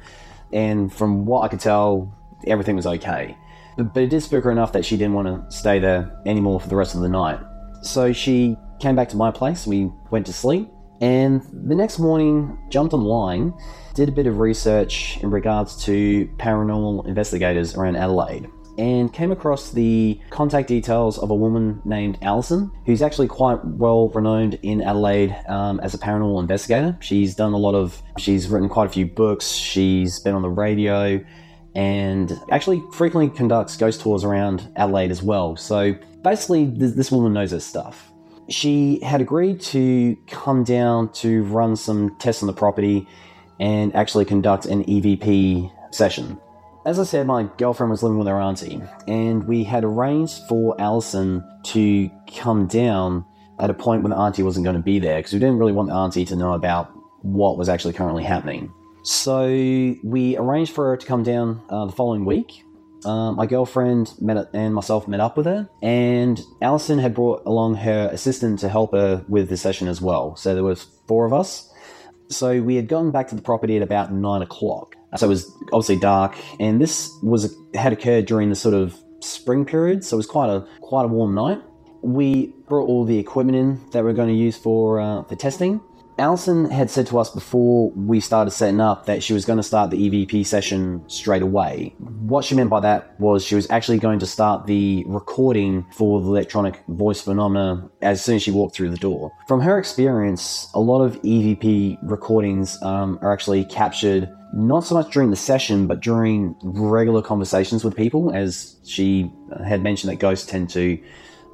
[0.52, 2.12] And from what I could tell,
[2.46, 3.36] everything was okay.
[3.76, 6.60] But, but it did spook her enough that she didn't want to stay there anymore
[6.60, 7.40] for the rest of the night.
[7.82, 10.71] So she came back to my place, we went to sleep,
[11.02, 13.52] and the next morning jumped online,
[13.94, 18.48] did a bit of research in regards to paranormal investigators around Adelaide
[18.78, 24.08] and came across the contact details of a woman named Alison, who's actually quite well
[24.10, 26.96] renowned in Adelaide um, as a paranormal investigator.
[27.00, 30.50] She's done a lot of, she's written quite a few books, she's been on the
[30.50, 31.22] radio,
[31.74, 35.56] and actually frequently conducts ghost tours around Adelaide as well.
[35.56, 38.11] So basically, this, this woman knows her stuff.
[38.52, 43.08] She had agreed to come down to run some tests on the property
[43.58, 46.38] and actually conduct an EVP session.
[46.84, 50.78] As I said, my girlfriend was living with her auntie, and we had arranged for
[50.78, 53.24] Allison to come down
[53.58, 55.72] at a point when the auntie wasn't going to be there because we didn't really
[55.72, 56.92] want the auntie to know about
[57.22, 58.70] what was actually currently happening.
[59.02, 59.46] So
[60.04, 62.64] we arranged for her to come down uh, the following week.
[63.04, 67.74] Uh, my girlfriend met and myself met up with her, and Allison had brought along
[67.76, 70.36] her assistant to help her with the session as well.
[70.36, 71.72] So there was four of us.
[72.28, 74.96] So we had gone back to the property at about nine o'clock.
[75.16, 79.64] So it was obviously dark, and this was had occurred during the sort of spring
[79.64, 81.60] period, so it was quite a quite a warm night.
[82.02, 85.36] We brought all the equipment in that we are going to use for uh, for
[85.36, 85.80] testing.
[86.18, 89.62] Alison had said to us before we started setting up that she was going to
[89.62, 91.94] start the EVP session straight away.
[91.98, 96.20] What she meant by that was she was actually going to start the recording for
[96.20, 99.32] the electronic voice phenomena as soon as she walked through the door.
[99.48, 105.10] From her experience, a lot of EVP recordings um, are actually captured not so much
[105.12, 109.32] during the session, but during regular conversations with people, as she
[109.64, 111.02] had mentioned that ghosts tend to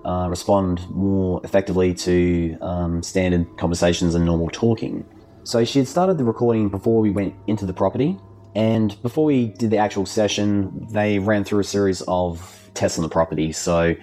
[0.05, 5.05] uh, respond more effectively to um, standard conversations and normal talking.
[5.45, 8.19] So she had started the recording before we went into the property,
[8.55, 13.03] and before we did the actual session, they ran through a series of tests on
[13.03, 13.53] the property.
[13.53, 13.95] So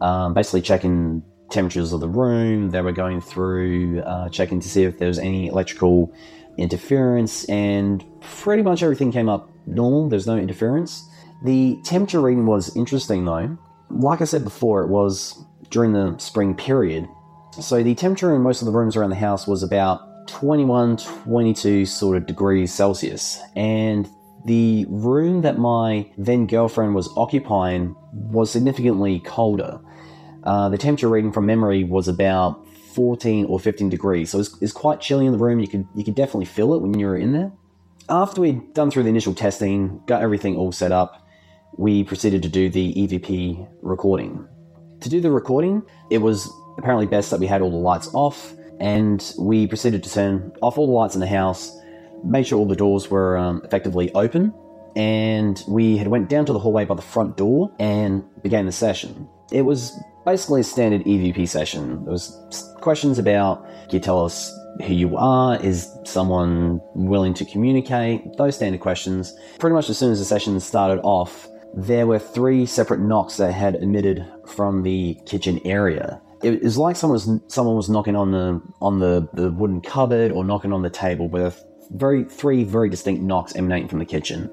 [0.00, 4.84] um, basically checking temperatures of the room, they were going through uh, checking to see
[4.84, 6.12] if there was any electrical
[6.56, 10.08] interference, and pretty much everything came up normal.
[10.08, 11.08] There's no interference.
[11.44, 13.56] The temperature reading was interesting though.
[13.90, 17.08] Like I said before, it was during the spring period.
[17.60, 21.86] So the temperature in most of the rooms around the house was about 21, 22
[21.86, 23.40] sort of degrees Celsius.
[23.56, 24.08] And
[24.44, 29.80] the room that my then girlfriend was occupying was significantly colder.
[30.44, 34.30] Uh, the temperature reading from memory was about 14 or 15 degrees.
[34.30, 35.60] So it's, it's quite chilly in the room.
[35.60, 37.52] You could you could definitely feel it when you were in there.
[38.08, 41.27] After we'd done through the initial testing, got everything all set up,
[41.76, 44.46] we proceeded to do the EVP recording.
[45.00, 48.54] To do the recording, it was apparently best that we had all the lights off,
[48.80, 51.76] and we proceeded to turn off all the lights in the house,
[52.24, 54.52] made sure all the doors were um, effectively open,
[54.96, 58.72] and we had went down to the hallway by the front door and began the
[58.72, 59.28] session.
[59.52, 59.92] It was
[60.24, 62.04] basically a standard EVP session.
[62.04, 62.36] There was
[62.80, 64.52] questions about, can you tell us
[64.84, 65.60] who you are?
[65.62, 68.36] Is someone willing to communicate?
[68.36, 69.32] Those standard questions.
[69.58, 71.48] Pretty much as soon as the session started off,
[71.78, 76.20] there were three separate knocks that had emitted from the kitchen area.
[76.42, 80.32] It was like someone was someone was knocking on the on the, the wooden cupboard
[80.32, 84.50] or knocking on the table with very three very distinct knocks emanating from the kitchen.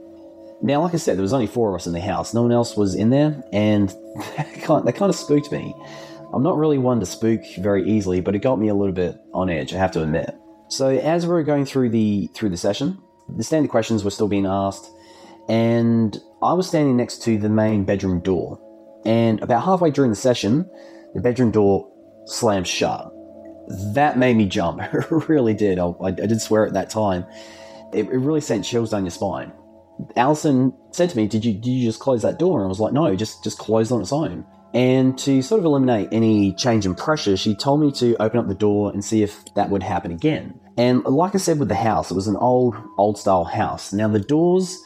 [0.62, 2.34] Now, like I said, there was only four of us in the house.
[2.34, 3.90] No one else was in there, and
[4.38, 5.76] that kind, that kind of spooked me.
[6.32, 9.18] I'm not really one to spook very easily, but it got me a little bit
[9.34, 9.74] on edge.
[9.74, 10.36] I have to admit.
[10.70, 13.00] So as we were going through the through the session,
[13.30, 14.90] the standard questions were still being asked,
[15.48, 18.60] and I was standing next to the main bedroom door.
[19.06, 20.70] And about halfway during the session,
[21.14, 21.92] the bedroom door
[22.26, 23.12] slammed shut.
[23.94, 24.82] That made me jump.
[24.94, 25.80] It really did.
[25.80, 27.26] I, I, did swear at that time.
[27.94, 29.52] It, it really sent chills down your spine.
[30.18, 32.80] Alison said to me, "Did you did you just close that door?" And I was
[32.80, 36.86] like, "No, just just closed on its own." And to sort of eliminate any change
[36.86, 39.82] in pressure, she told me to open up the door and see if that would
[39.82, 40.60] happen again.
[40.78, 43.94] And like I said with the house, it was an old old style house.
[43.94, 44.78] Now the doors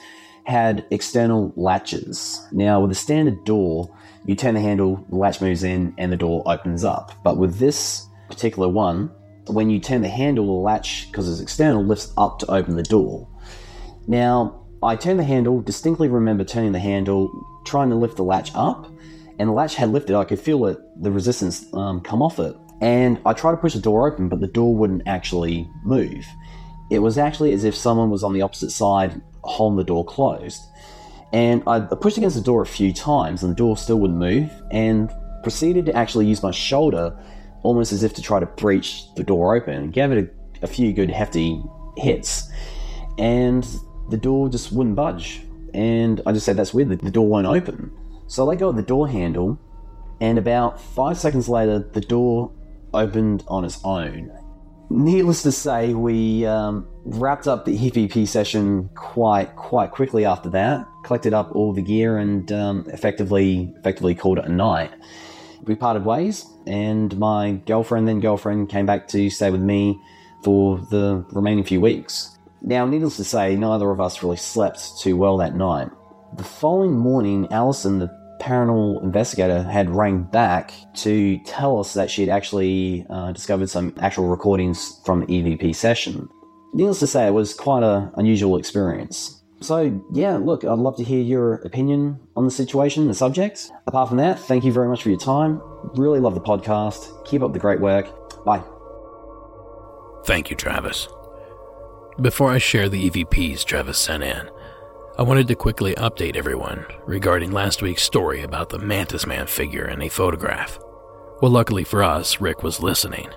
[0.49, 2.45] had external latches.
[2.51, 3.95] Now with a standard door,
[4.25, 7.11] you turn the handle, the latch moves in, and the door opens up.
[7.23, 9.11] But with this particular one,
[9.47, 12.83] when you turn the handle, the latch, because it's external, lifts up to open the
[12.83, 13.27] door.
[14.07, 17.31] Now, I turned the handle, distinctly remember turning the handle,
[17.65, 18.91] trying to lift the latch up,
[19.39, 20.15] and the latch had lifted.
[20.15, 22.55] I could feel it, the resistance um, come off it.
[22.81, 26.25] And I tried to push the door open, but the door wouldn't actually move.
[26.89, 30.61] It was actually as if someone was on the opposite side holding the door closed.
[31.31, 34.51] And I pushed against the door a few times and the door still wouldn't move
[34.71, 35.11] and
[35.43, 37.15] proceeded to actually use my shoulder
[37.61, 40.67] almost as if to try to breach the door open and gave it a, a
[40.67, 41.61] few good hefty
[41.97, 42.49] hits.
[43.17, 43.67] And
[44.09, 45.41] the door just wouldn't budge.
[45.73, 47.91] And I just said, that's weird, the door won't open.
[48.27, 49.59] So I let go of the door handle,
[50.21, 52.51] and about five seconds later, the door
[52.93, 54.31] opened on its own.
[54.91, 60.87] Needless to say, we um, wrapped up the EVP session quite quite quickly after that.
[61.03, 64.91] Collected up all the gear and um, effectively effectively called it a night.
[65.63, 70.01] We parted ways, and my girlfriend then girlfriend came back to stay with me
[70.43, 72.35] for the remaining few weeks.
[72.61, 75.89] Now, needless to say, neither of us really slept too well that night.
[76.35, 82.21] The following morning, Allison, the paranormal investigator, had rang back to tell us that she
[82.21, 86.27] had actually uh, discovered some actual recordings from the EVP session.
[86.73, 89.43] Needless to say, it was quite an unusual experience.
[89.61, 93.69] So, yeah, look, I'd love to hear your opinion on the situation, the subject.
[93.87, 95.61] Apart from that, thank you very much for your time.
[95.95, 97.25] Really love the podcast.
[97.25, 98.07] Keep up the great work.
[98.45, 98.63] Bye.
[100.25, 101.07] Thank you, Travis.
[102.21, 104.49] Before I share the EVPs Travis sent in,
[105.19, 109.85] I wanted to quickly update everyone regarding last week's story about the Mantis Man figure
[109.89, 110.79] in a photograph.
[111.41, 113.27] Well, luckily for us, Rick was listening.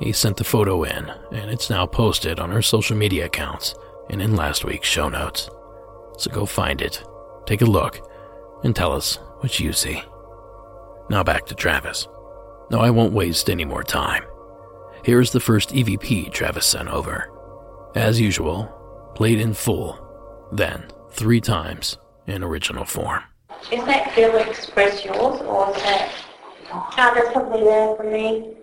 [0.00, 3.76] He sent the photo in, and it's now posted on our social media accounts
[4.10, 5.48] and in last week's show notes.
[6.16, 7.04] So go find it,
[7.46, 8.00] take a look,
[8.64, 10.02] and tell us what you see.
[11.08, 12.08] Now back to Travis.
[12.68, 14.24] No, I won't waste any more time.
[15.04, 17.30] Here's the first EVP Travis sent over
[17.94, 20.04] as usual, played in full,
[20.50, 21.98] then three times
[22.28, 23.20] in original form.
[23.72, 26.12] Is that feel express yours, or is that
[27.12, 28.54] does something there for me?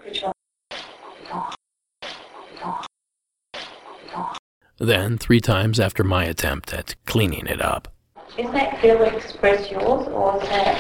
[4.78, 7.94] Then three times after my attempt at cleaning it up.
[8.38, 10.78] Is that express yours, or is that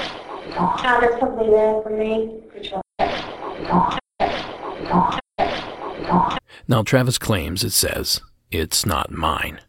[1.01, 2.41] does something there for me?
[6.69, 9.59] Now, Travis claims it says it's not mine.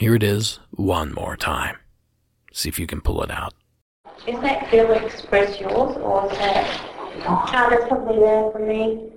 [0.00, 1.76] Here it is one more time.
[2.54, 3.52] See if you can pull it out.
[4.26, 6.64] Is that feel express yours or is that
[7.52, 9.10] does something there for me?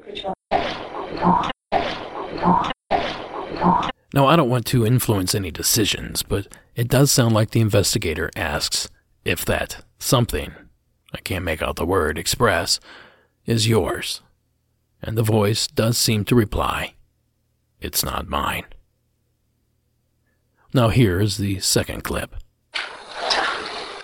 [4.14, 8.30] Now, I don't want to influence any decisions, but it does sound like the investigator
[8.36, 8.90] asks
[9.24, 10.52] if that something,
[11.14, 12.82] I can't make out the word express,
[13.46, 14.20] is yours.
[15.02, 16.96] And the voice does seem to reply,
[17.80, 18.66] it's not mine.
[20.76, 22.36] Now, here is the second clip.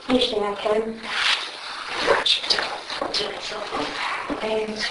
[0.07, 0.99] Usually I can.
[4.41, 4.85] And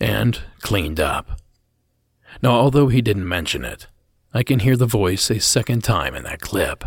[0.00, 1.40] and cleaned up.
[2.42, 3.86] Now, although he didn't mention it,
[4.34, 6.84] I can hear the voice a second time in that clip.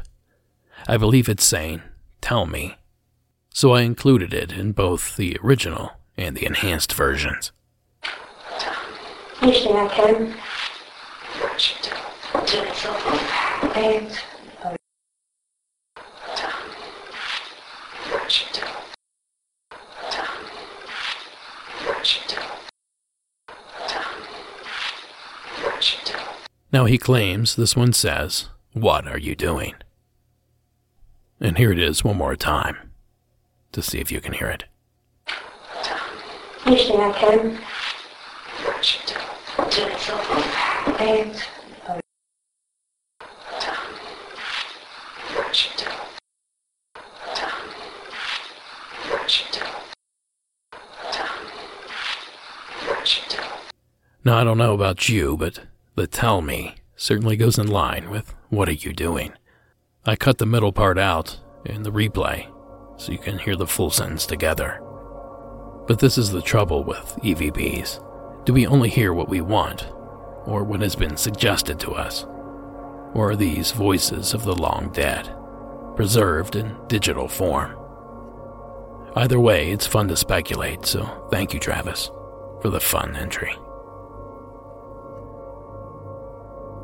[0.87, 1.81] I believe it's saying,
[2.21, 2.75] Tell me.
[3.57, 7.51] So I included it in both the original and the enhanced versions.
[9.41, 10.35] Usually I can.
[13.75, 14.11] And
[26.71, 29.73] Now he claims this one says, What are you doing?
[31.39, 32.86] And here it is one more time
[33.77, 34.63] to see if you can hear it.
[36.65, 37.59] Usually I can.
[40.99, 41.43] And
[54.25, 55.61] Now, I don't know about you, but
[55.95, 59.33] the tell me certainly goes in line with what are you doing?
[60.03, 62.47] I cut the middle part out in the replay
[62.97, 64.81] so you can hear the full sentence together.
[65.87, 68.03] But this is the trouble with EVPs.
[68.45, 69.87] Do we only hear what we want,
[70.45, 72.25] or what has been suggested to us?
[73.13, 75.33] Or are these voices of the long dead,
[75.95, 77.77] preserved in digital form?
[79.15, 82.11] Either way, it's fun to speculate, so thank you, Travis,
[82.61, 83.55] for the fun entry.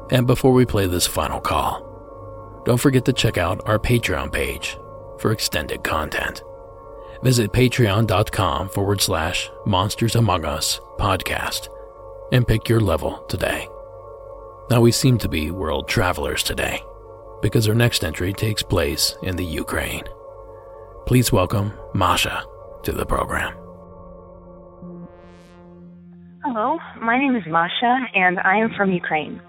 [0.09, 4.77] And before we play this final call, don't forget to check out our Patreon page
[5.19, 6.43] for extended content.
[7.23, 11.67] Visit patreon.com forward slash Monsters Among Us podcast
[12.31, 13.67] and pick your level today.
[14.69, 16.81] Now, we seem to be world travelers today.
[17.43, 20.05] because our next entry takes place in the Ukraine.
[21.05, 22.45] Please welcome Masha
[22.83, 23.53] to the program.
[26.45, 29.41] Hello, my name is Masha, and I am from Ukraine.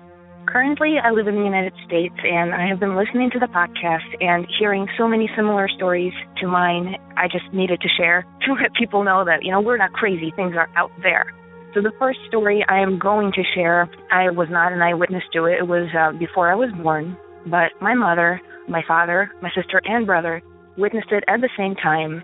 [0.54, 4.06] Currently, I live in the United States, and I have been listening to the podcast
[4.20, 6.94] and hearing so many similar stories to mine.
[7.16, 10.32] I just needed to share to let people know that, you know, we're not crazy,
[10.36, 11.26] things are out there.
[11.74, 15.46] So, the first story I am going to share, I was not an eyewitness to
[15.46, 15.58] it.
[15.58, 20.06] It was uh, before I was born, but my mother, my father, my sister, and
[20.06, 20.40] brother
[20.78, 22.22] witnessed it at the same time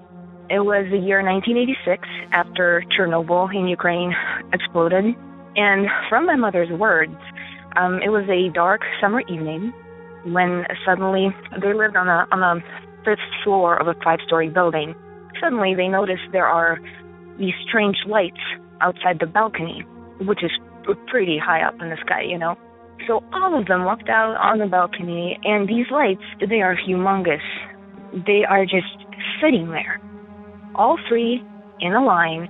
[0.51, 2.03] it was the year 1986
[2.33, 4.13] after Chernobyl in Ukraine
[4.53, 5.05] exploded.
[5.57, 7.15] And from my mother's words,
[7.77, 9.73] um, it was a dark summer evening
[10.25, 11.29] when suddenly
[11.61, 12.61] they lived on a on a
[13.05, 14.95] fifth floor of a five-story building.
[15.41, 16.79] Suddenly, they noticed there are
[17.39, 18.41] these strange lights
[18.81, 19.83] outside the balcony,
[20.21, 20.51] which is
[21.07, 22.57] pretty high up in the sky, you know.
[23.07, 27.41] So all of them walked out on the balcony, and these lights, they are humongous.
[28.27, 28.93] They are just
[29.41, 30.01] sitting there
[30.75, 31.43] all three
[31.81, 32.49] in a line.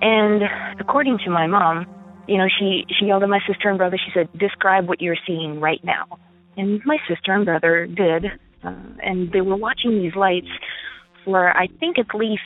[0.00, 0.42] And
[0.80, 1.86] according to my mom,
[2.26, 3.98] you know, she she yelled at my sister and brother.
[3.98, 6.18] She said, "Describe what you're seeing right now."
[6.56, 8.26] And my sister and brother did,
[8.64, 10.48] uh, and they were watching these lights
[11.24, 12.42] for I think at least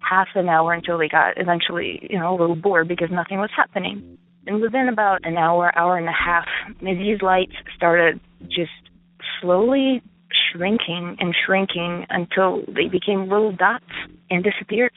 [0.00, 3.50] half an hour until they got eventually, you know, a little bored because nothing was
[3.56, 4.18] happening.
[4.46, 6.46] And within about an hour, hour and a half,
[6.80, 8.72] these lights started just
[9.40, 10.02] slowly
[10.52, 13.84] shrinking and shrinking until they became little dots
[14.30, 14.92] and disappeared.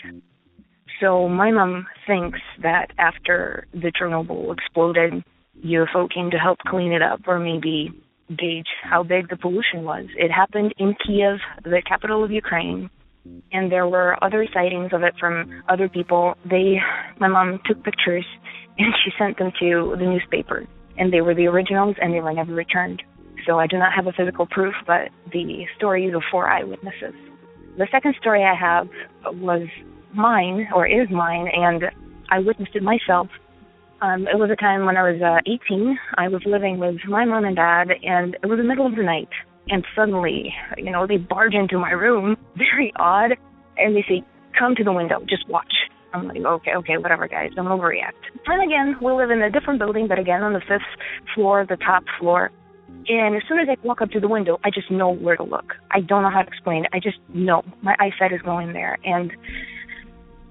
[1.00, 5.24] So my mom thinks that after the Chernobyl exploded,
[5.64, 7.92] UFO came to help clean it up or maybe
[8.30, 10.06] gauge how big the pollution was.
[10.18, 12.90] It happened in Kiev, the capital of Ukraine,
[13.52, 16.36] and there were other sightings of it from other people.
[16.50, 16.78] They
[17.20, 18.26] my mom took pictures
[18.78, 20.66] and she sent them to the newspaper
[20.98, 23.04] and they were the originals and they were never returned.
[23.46, 27.14] So I do not have a physical proof, but the stories of four eyewitnesses.
[27.78, 28.90] The second story I have
[29.26, 29.68] was
[30.18, 31.84] mine, or is mine, and
[32.30, 33.28] I witnessed it myself.
[34.02, 35.98] Um, it was a time when I was uh, 18.
[36.18, 39.04] I was living with my mom and dad, and it was the middle of the
[39.04, 39.30] night.
[39.70, 43.32] And suddenly, you know, they barge into my room, very odd,
[43.78, 44.24] and they say,
[44.58, 45.74] "Come to the window, just watch."
[46.14, 48.14] I'm like, okay, okay, whatever, guys, don't overreact.
[48.46, 50.88] And again, we live in a different building, but again on the fifth
[51.36, 52.50] floor, the top floor.
[53.10, 55.44] And as soon as I walk up to the window, I just know where to
[55.44, 55.74] look.
[55.92, 56.90] I don't know how to explain it.
[56.94, 58.98] I just know my eyesight is going there.
[59.04, 59.32] And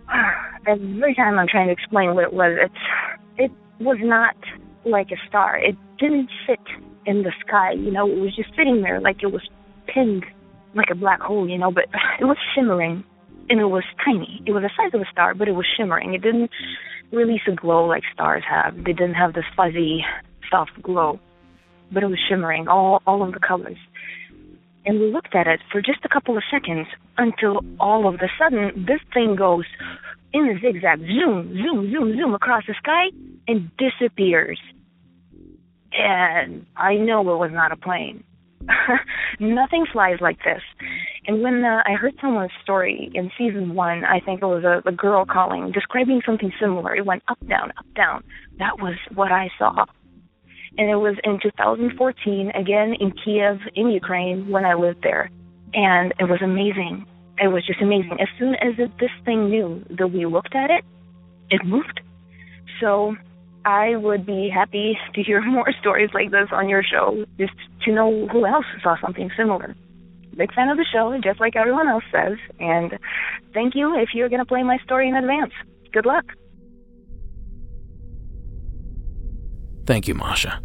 [0.67, 2.75] every time I'm trying to explain what it was, it's
[3.39, 3.53] it
[3.83, 4.37] was not
[4.85, 5.59] like a star.
[5.59, 6.61] It didn't sit
[7.05, 7.73] in the sky.
[7.73, 9.43] You know, it was just sitting there like it was
[9.87, 10.25] pinned
[10.75, 11.49] like a black hole.
[11.49, 11.85] You know, but
[12.21, 13.05] it was shimmering
[13.49, 14.43] and it was tiny.
[14.47, 16.15] It was the size of a star, but it was shimmering.
[16.15, 16.51] It didn't
[17.13, 18.77] release a glow like stars have.
[18.77, 20.05] They didn't have this fuzzy,
[20.51, 21.21] soft glow
[21.93, 23.79] but it was shimmering, all all of the colors.
[24.87, 26.87] And we looked at it for just a couple of seconds
[27.19, 29.65] until all of a sudden this thing goes
[30.33, 33.07] in a zigzag, zoom, zoom, zoom, zoom across the sky
[33.49, 34.61] and disappears.
[35.93, 38.23] And I know it was not a plane.
[39.41, 40.63] Nothing flies like this.
[41.27, 44.89] And when uh, I heard someone's story in season one, I think it was a,
[44.89, 46.95] a girl calling, describing something similar.
[46.95, 48.23] It went up, down, up, down.
[48.59, 49.87] That was what I saw
[50.79, 55.31] and it was in 2014 again in Kiev in Ukraine when I lived there,
[55.75, 57.07] and it was amazing.
[57.39, 58.19] It was just amazing.
[58.21, 60.85] As soon as it, this thing knew that we looked at it,
[61.51, 62.01] it moved.
[62.81, 63.17] So
[63.65, 67.55] I would be happy to hear more stories like this on your show, just
[67.85, 69.75] to know who else saw something similar.
[70.37, 72.99] Big fan of the show, just like everyone else says, and
[73.55, 75.53] thank you if you're going to play my story in advance.
[75.93, 76.27] Good luck.
[79.87, 80.61] Thank you, Masha.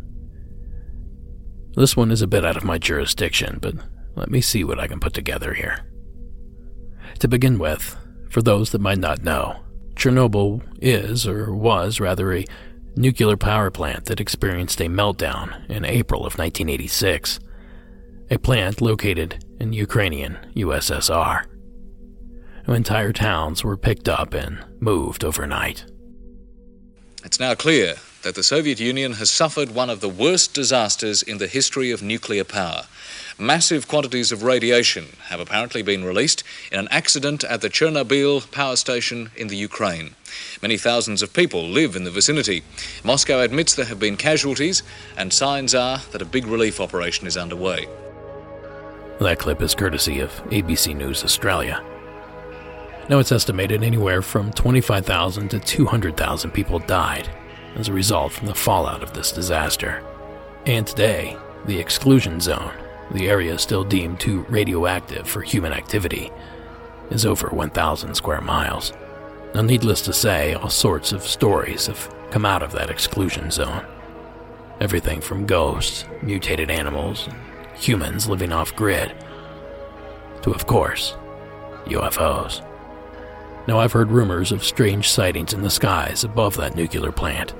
[1.75, 3.75] This one is a bit out of my jurisdiction, but
[4.15, 5.79] let me see what I can put together here.
[7.19, 7.95] To begin with,
[8.29, 9.61] for those that might not know,
[9.95, 12.45] Chernobyl is, or was rather, a
[12.95, 17.39] nuclear power plant that experienced a meltdown in April of 1986.
[18.29, 21.45] A plant located in Ukrainian USSR.
[22.67, 25.85] Entire towns were picked up and moved overnight.
[27.23, 31.37] It's now clear that the Soviet Union has suffered one of the worst disasters in
[31.37, 32.83] the history of nuclear power.
[33.39, 38.75] Massive quantities of radiation have apparently been released in an accident at the Chernobyl power
[38.75, 40.15] station in the Ukraine.
[40.61, 42.63] Many thousands of people live in the vicinity.
[43.03, 44.83] Moscow admits there have been casualties,
[45.17, 47.87] and signs are that a big relief operation is underway.
[49.19, 51.83] That clip is courtesy of ABC News Australia.
[53.09, 57.29] Now it's estimated anywhere from 25,000 to 200,000 people died
[57.75, 60.03] as a result from the fallout of this disaster.
[60.65, 62.73] And today, the exclusion zone
[63.13, 66.31] the area still deemed too radioactive for human activity
[67.09, 68.93] is over 1,000 square miles.
[69.53, 73.85] Now, needless to say, all sorts of stories have come out of that exclusion zone.
[74.79, 77.27] Everything from ghosts, mutated animals,
[77.75, 79.13] humans living off grid,
[80.43, 81.15] to, of course,
[81.85, 82.65] UFOs.
[83.67, 87.53] Now, I've heard rumors of strange sightings in the skies above that nuclear plant,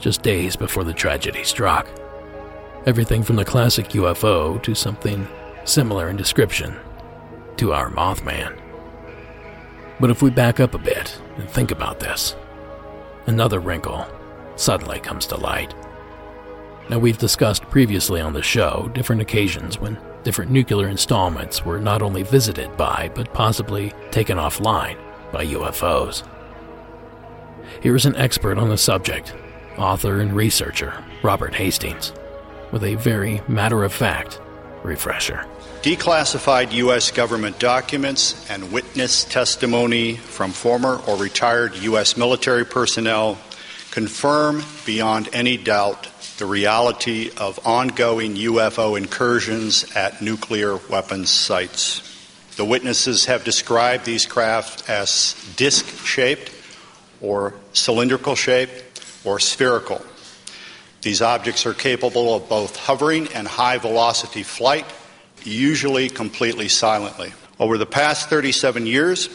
[0.00, 1.86] just days before the tragedy struck.
[2.86, 5.28] Everything from the classic UFO to something
[5.64, 6.74] similar in description
[7.56, 8.58] to our Mothman.
[10.00, 12.34] But if we back up a bit and think about this,
[13.26, 14.06] another wrinkle
[14.56, 15.72] suddenly comes to light.
[16.90, 22.02] Now, we've discussed previously on the show different occasions when different nuclear installments were not
[22.02, 24.96] only visited by, but possibly taken offline
[25.32, 26.26] by UFOs.
[27.82, 29.34] Here is an expert on the subject,
[29.76, 32.12] author and researcher Robert Hastings,
[32.72, 34.40] with a very matter of fact
[34.82, 35.44] refresher.
[35.82, 37.10] Declassified U.S.
[37.10, 42.16] government documents and witness testimony from former or retired U.S.
[42.16, 43.38] military personnel
[43.90, 46.08] confirm beyond any doubt
[46.38, 52.07] the reality of ongoing UFO incursions at nuclear weapons sites.
[52.58, 56.50] The witnesses have described these craft as disc shaped,
[57.20, 60.04] or cylindrical shaped, or spherical.
[61.02, 64.86] These objects are capable of both hovering and high velocity flight,
[65.44, 67.32] usually completely silently.
[67.60, 69.28] Over the past 37 years,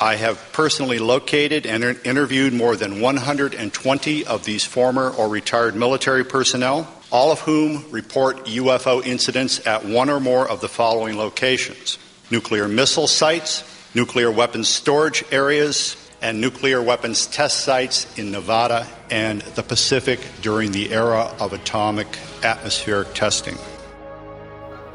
[0.00, 6.24] I have personally located and interviewed more than 120 of these former or retired military
[6.24, 11.98] personnel, all of whom report UFO incidents at one or more of the following locations
[12.32, 13.62] nuclear missile sites,
[13.94, 20.72] nuclear weapons storage areas, and nuclear weapons test sites in Nevada and the Pacific during
[20.72, 22.06] the era of atomic
[22.42, 23.56] atmospheric testing.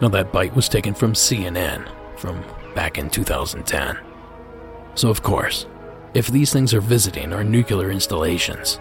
[0.01, 3.97] Now, that bite was taken from CNN from back in 2010.
[4.95, 5.67] So, of course,
[6.15, 8.79] if these things are visiting our nuclear installations,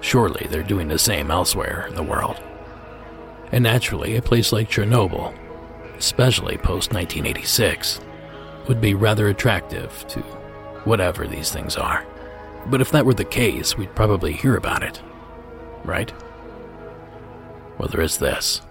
[0.00, 2.40] surely they're doing the same elsewhere in the world.
[3.52, 5.36] And naturally, a place like Chernobyl,
[5.98, 8.00] especially post 1986,
[8.68, 10.20] would be rather attractive to
[10.84, 12.06] whatever these things are.
[12.66, 15.00] But if that were the case, we'd probably hear about it,
[15.84, 16.12] right?
[17.78, 18.62] Well, there is this.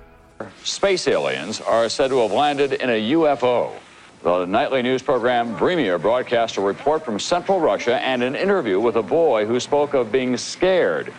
[0.63, 3.71] Space aliens are said to have landed in a UFO.
[4.23, 8.95] The nightly news program Vremya broadcast a report from central Russia and an interview with
[8.95, 11.13] a boy who spoke of being scared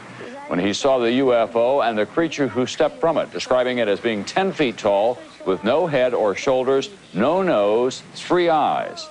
[0.48, 4.00] when he saw the UFO and the creature who stepped from it, describing it as
[4.00, 9.08] being 10 feet tall with no head or shoulders, no nose, three eyes.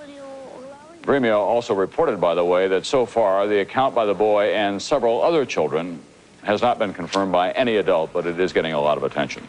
[1.04, 4.82] Vremya also reported, by the way, that so far the account by the boy and
[4.82, 6.00] several other children
[6.44, 9.48] has not been confirmed by any adult, but it is getting a lot of attention.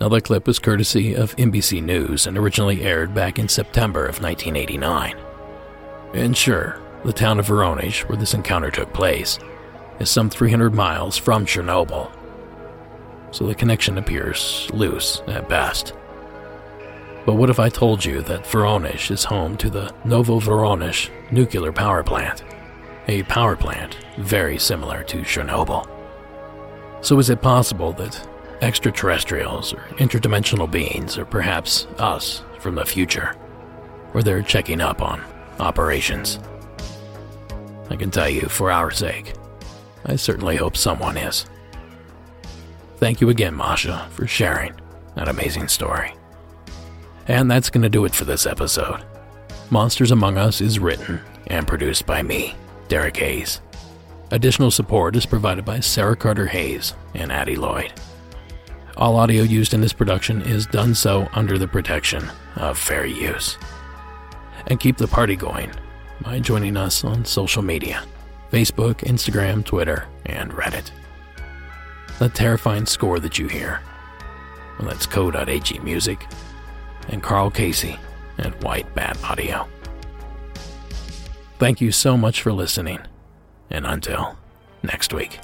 [0.00, 4.22] Now, that clip was courtesy of NBC News and originally aired back in September of
[4.22, 5.16] 1989.
[6.14, 9.38] And sure, the town of Voronezh, where this encounter took place,
[9.98, 12.12] is some 300 miles from Chernobyl.
[13.30, 15.92] So the connection appears loose at best.
[17.26, 21.72] But what if I told you that Voronezh is home to the Novo Voronezh nuclear
[21.72, 22.42] power plant?
[23.08, 25.88] A power plant very similar to Chernobyl.
[27.00, 28.26] So is it possible that
[28.60, 33.34] extraterrestrials or interdimensional beings, or perhaps us from the future,
[34.12, 35.22] where they're checking up on
[35.60, 36.38] operations.
[37.90, 39.34] I can tell you, for our sake,
[40.04, 41.46] I certainly hope someone is.
[42.96, 44.72] Thank you again, Masha, for sharing
[45.14, 46.17] that amazing story.
[47.28, 49.04] And that's going to do it for this episode.
[49.70, 52.54] Monsters Among Us is written and produced by me,
[52.88, 53.60] Derek Hayes.
[54.30, 57.92] Additional support is provided by Sarah Carter Hayes and Addie Lloyd.
[58.96, 62.24] All audio used in this production is done so under the protection
[62.56, 63.58] of fair use.
[64.66, 65.70] And keep the party going
[66.22, 68.04] by joining us on social media
[68.50, 70.90] Facebook, Instagram, Twitter, and Reddit.
[72.18, 73.82] The terrifying score that you hear.
[74.78, 76.26] Well, that's Co.ag Music
[77.08, 77.98] and Carl Casey
[78.38, 79.68] at White Bat Audio.
[81.58, 83.00] Thank you so much for listening,
[83.70, 84.36] and until
[84.82, 85.40] next week.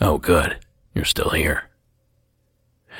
[0.00, 0.58] Oh, good.
[0.94, 1.64] You're still here.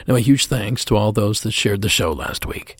[0.07, 2.77] Now, a huge thanks to all those that shared the show last week.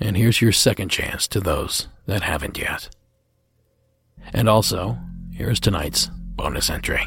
[0.00, 2.90] And here's your second chance to those that haven't yet.
[4.32, 4.98] And also,
[5.32, 7.02] here's tonight's bonus entry.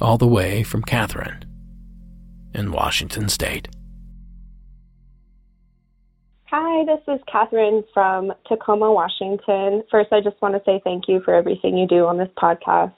[0.00, 1.44] All the way from Catherine
[2.54, 3.68] in Washington State.
[6.50, 9.82] Hi, this is Catherine from Tacoma, Washington.
[9.90, 12.94] First, I just want to say thank you for everything you do on this podcast.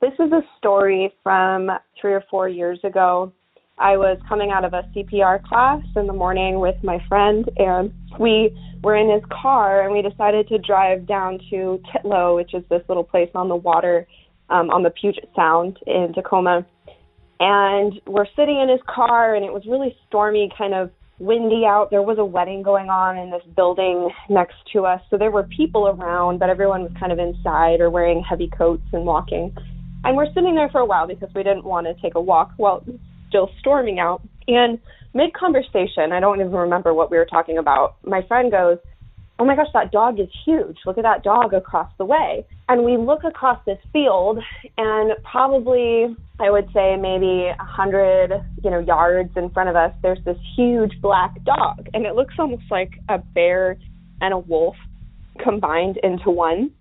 [0.00, 1.70] This is a story from
[2.00, 3.32] three or four years ago.
[3.78, 7.92] I was coming out of a CPR class in the morning with my friend, and
[8.18, 12.62] we were in his car, and we decided to drive down to Titlow, which is
[12.70, 14.06] this little place on the water
[14.50, 16.64] um, on the Puget Sound in Tacoma.
[17.40, 21.90] And we're sitting in his car, and it was really stormy, kind of windy out.
[21.90, 25.00] There was a wedding going on in this building next to us.
[25.10, 28.86] So there were people around, but everyone was kind of inside or wearing heavy coats
[28.92, 29.52] and walking.
[30.04, 32.52] And we're sitting there for a while because we didn't want to take a walk
[32.56, 32.84] while
[33.28, 34.22] still storming out.
[34.46, 34.78] And
[35.14, 37.96] mid conversation, I don't even remember what we were talking about.
[38.04, 38.78] My friend goes,
[39.38, 40.78] oh my gosh, that dog is huge.
[40.84, 42.44] Look at that dog across the way.
[42.68, 44.38] And we look across this field,
[44.76, 48.32] and probably, I would say, maybe a hundred,
[48.62, 52.34] you know, yards in front of us, there's this huge black dog, and it looks
[52.38, 53.78] almost like a bear
[54.20, 54.74] and a wolf
[55.42, 56.72] combined into one.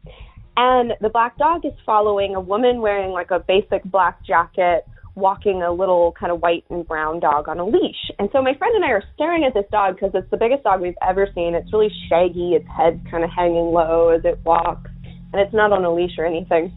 [0.58, 5.62] And the black dog is following a woman wearing like a basic black jacket walking
[5.62, 8.12] a little kind of white and brown dog on a leash.
[8.18, 10.64] And so my friend and I are staring at this dog because it's the biggest
[10.64, 11.54] dog we've ever seen.
[11.54, 14.90] It's really shaggy, its head's kind of hanging low as it walks,
[15.34, 16.72] and it's not on a leash or anything.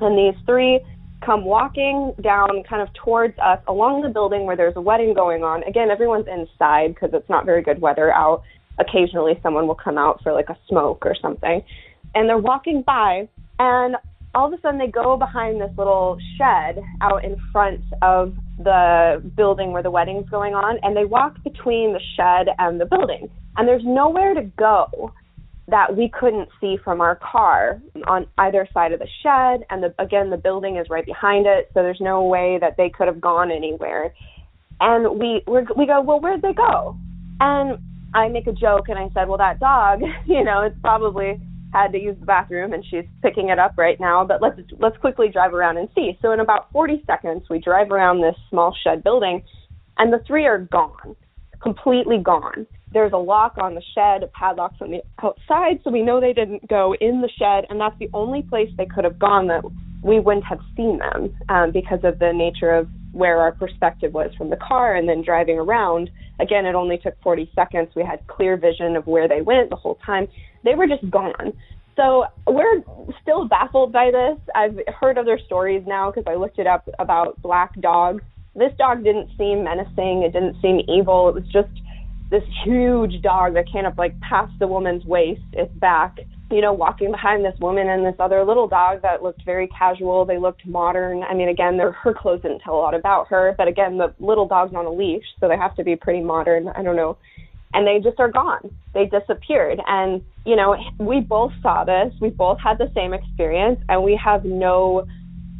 [0.00, 0.80] And these three
[1.24, 5.44] come walking down kind of towards us along the building where there's a wedding going
[5.44, 5.62] on.
[5.62, 8.42] Again, everyone's inside because it's not very good weather out.
[8.78, 11.62] Occasionally someone will come out for like a smoke or something.
[12.14, 13.28] And they're walking by
[13.58, 13.96] and
[14.34, 19.22] all of a sudden they go behind this little shed out in front of the
[19.36, 23.28] building where the wedding's going on and they walk between the shed and the building.
[23.56, 25.12] And there's nowhere to go
[25.68, 29.94] that we couldn't see from our car on either side of the shed and the,
[29.98, 33.20] again the building is right behind it so there's no way that they could have
[33.20, 34.12] gone anywhere.
[34.80, 36.96] And we we're, we go well where'd they go?
[37.40, 37.78] And
[38.14, 41.40] i make a joke and i said well that dog you know it's probably
[41.74, 44.96] had to use the bathroom and she's picking it up right now but let's let's
[44.98, 46.16] quickly drive around and see.
[46.22, 49.42] So in about 40 seconds we drive around this small shed building
[49.98, 51.16] and the three are gone
[51.60, 52.66] completely gone.
[52.92, 56.32] There's a lock on the shed a padlock from the outside so we know they
[56.32, 59.64] didn't go in the shed and that's the only place they could have gone that
[60.02, 64.30] we wouldn't have seen them um, because of the nature of where our perspective was
[64.36, 66.10] from the car and then driving around.
[66.38, 67.88] Again it only took 40 seconds.
[67.96, 70.28] We had clear vision of where they went the whole time
[70.64, 71.52] they were just gone.
[71.96, 72.82] So we're
[73.22, 74.38] still baffled by this.
[74.54, 78.22] I've heard other stories now because I looked it up about black dogs.
[78.56, 80.22] This dog didn't seem menacing.
[80.22, 81.28] It didn't seem evil.
[81.28, 81.70] It was just
[82.30, 86.16] this huge dog that came up like past the woman's waist, its back,
[86.50, 90.24] you know, walking behind this woman and this other little dog that looked very casual.
[90.24, 91.22] They looked modern.
[91.22, 94.14] I mean, again, their her clothes didn't tell a lot about her, but again, the
[94.18, 96.68] little dog's on a leash, so they have to be pretty modern.
[96.68, 97.18] I don't know
[97.74, 98.74] and they just are gone.
[98.94, 99.80] They disappeared.
[99.86, 102.14] And, you know, we both saw this.
[102.20, 105.06] We both had the same experience, and we have no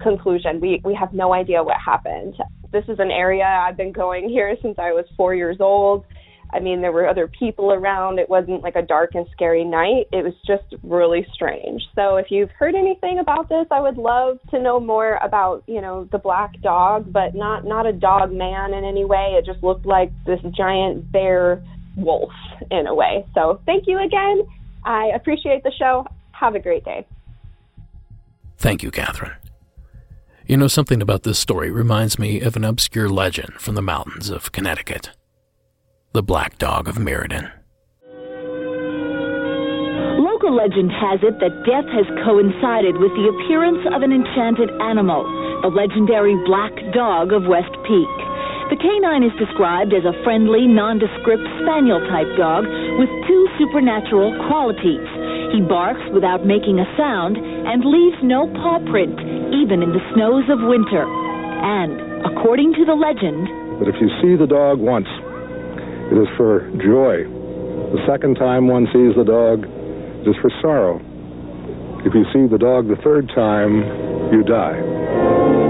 [0.00, 0.60] conclusion.
[0.60, 2.34] We, we have no idea what happened.
[2.72, 6.04] This is an area I've been going here since I was four years old.
[6.52, 8.20] I mean, there were other people around.
[8.20, 10.06] It wasn't like a dark and scary night.
[10.12, 11.82] It was just really strange.
[11.96, 15.80] So if you've heard anything about this, I would love to know more about, you
[15.80, 19.34] know, the black dog, but not not a dog man in any way.
[19.36, 21.64] It just looked like this giant bear
[21.96, 22.32] wolf
[22.70, 23.26] in a way.
[23.34, 24.42] So thank you again.
[24.84, 26.06] I appreciate the show.
[26.32, 27.06] Have a great day.
[28.58, 29.32] Thank you, Catherine.
[30.46, 34.28] You know, something about this story reminds me of an obscure legend from the mountains
[34.28, 35.10] of Connecticut
[36.14, 37.50] the Black Dog of Meriden.
[40.22, 45.26] Local legend has it that death has coincided with the appearance of an enchanted animal,
[45.66, 48.14] the legendary Black Dog of West Peak.
[48.72, 52.64] The canine is described as a friendly, nondescript spaniel type dog
[52.96, 55.04] with two supernatural qualities.
[55.52, 59.20] He barks without making a sound and leaves no paw print,
[59.52, 61.04] even in the snows of winter.
[61.04, 63.52] And, according to the legend,
[63.84, 65.12] that if you see the dog once,
[66.08, 67.28] it is for joy.
[67.92, 71.04] The second time one sees the dog, it is for sorrow.
[72.08, 73.84] If you see the dog the third time,
[74.32, 75.63] you die.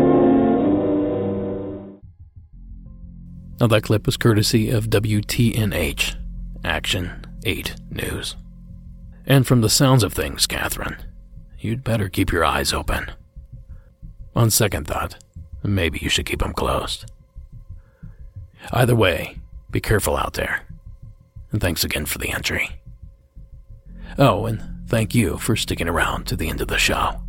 [3.60, 6.16] Now, that clip was courtesy of WTNH,
[6.64, 8.36] Action 8 News.
[9.26, 10.96] And from the sounds of things, Catherine,
[11.58, 13.12] you'd better keep your eyes open.
[14.34, 15.22] On second thought,
[15.62, 17.06] maybe you should keep them closed.
[18.72, 19.38] Either way,
[19.70, 20.62] be careful out there.
[21.52, 22.80] And thanks again for the entry.
[24.18, 27.20] Oh, and thank you for sticking around to the end of the show.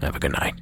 [0.00, 0.60] Have a good night.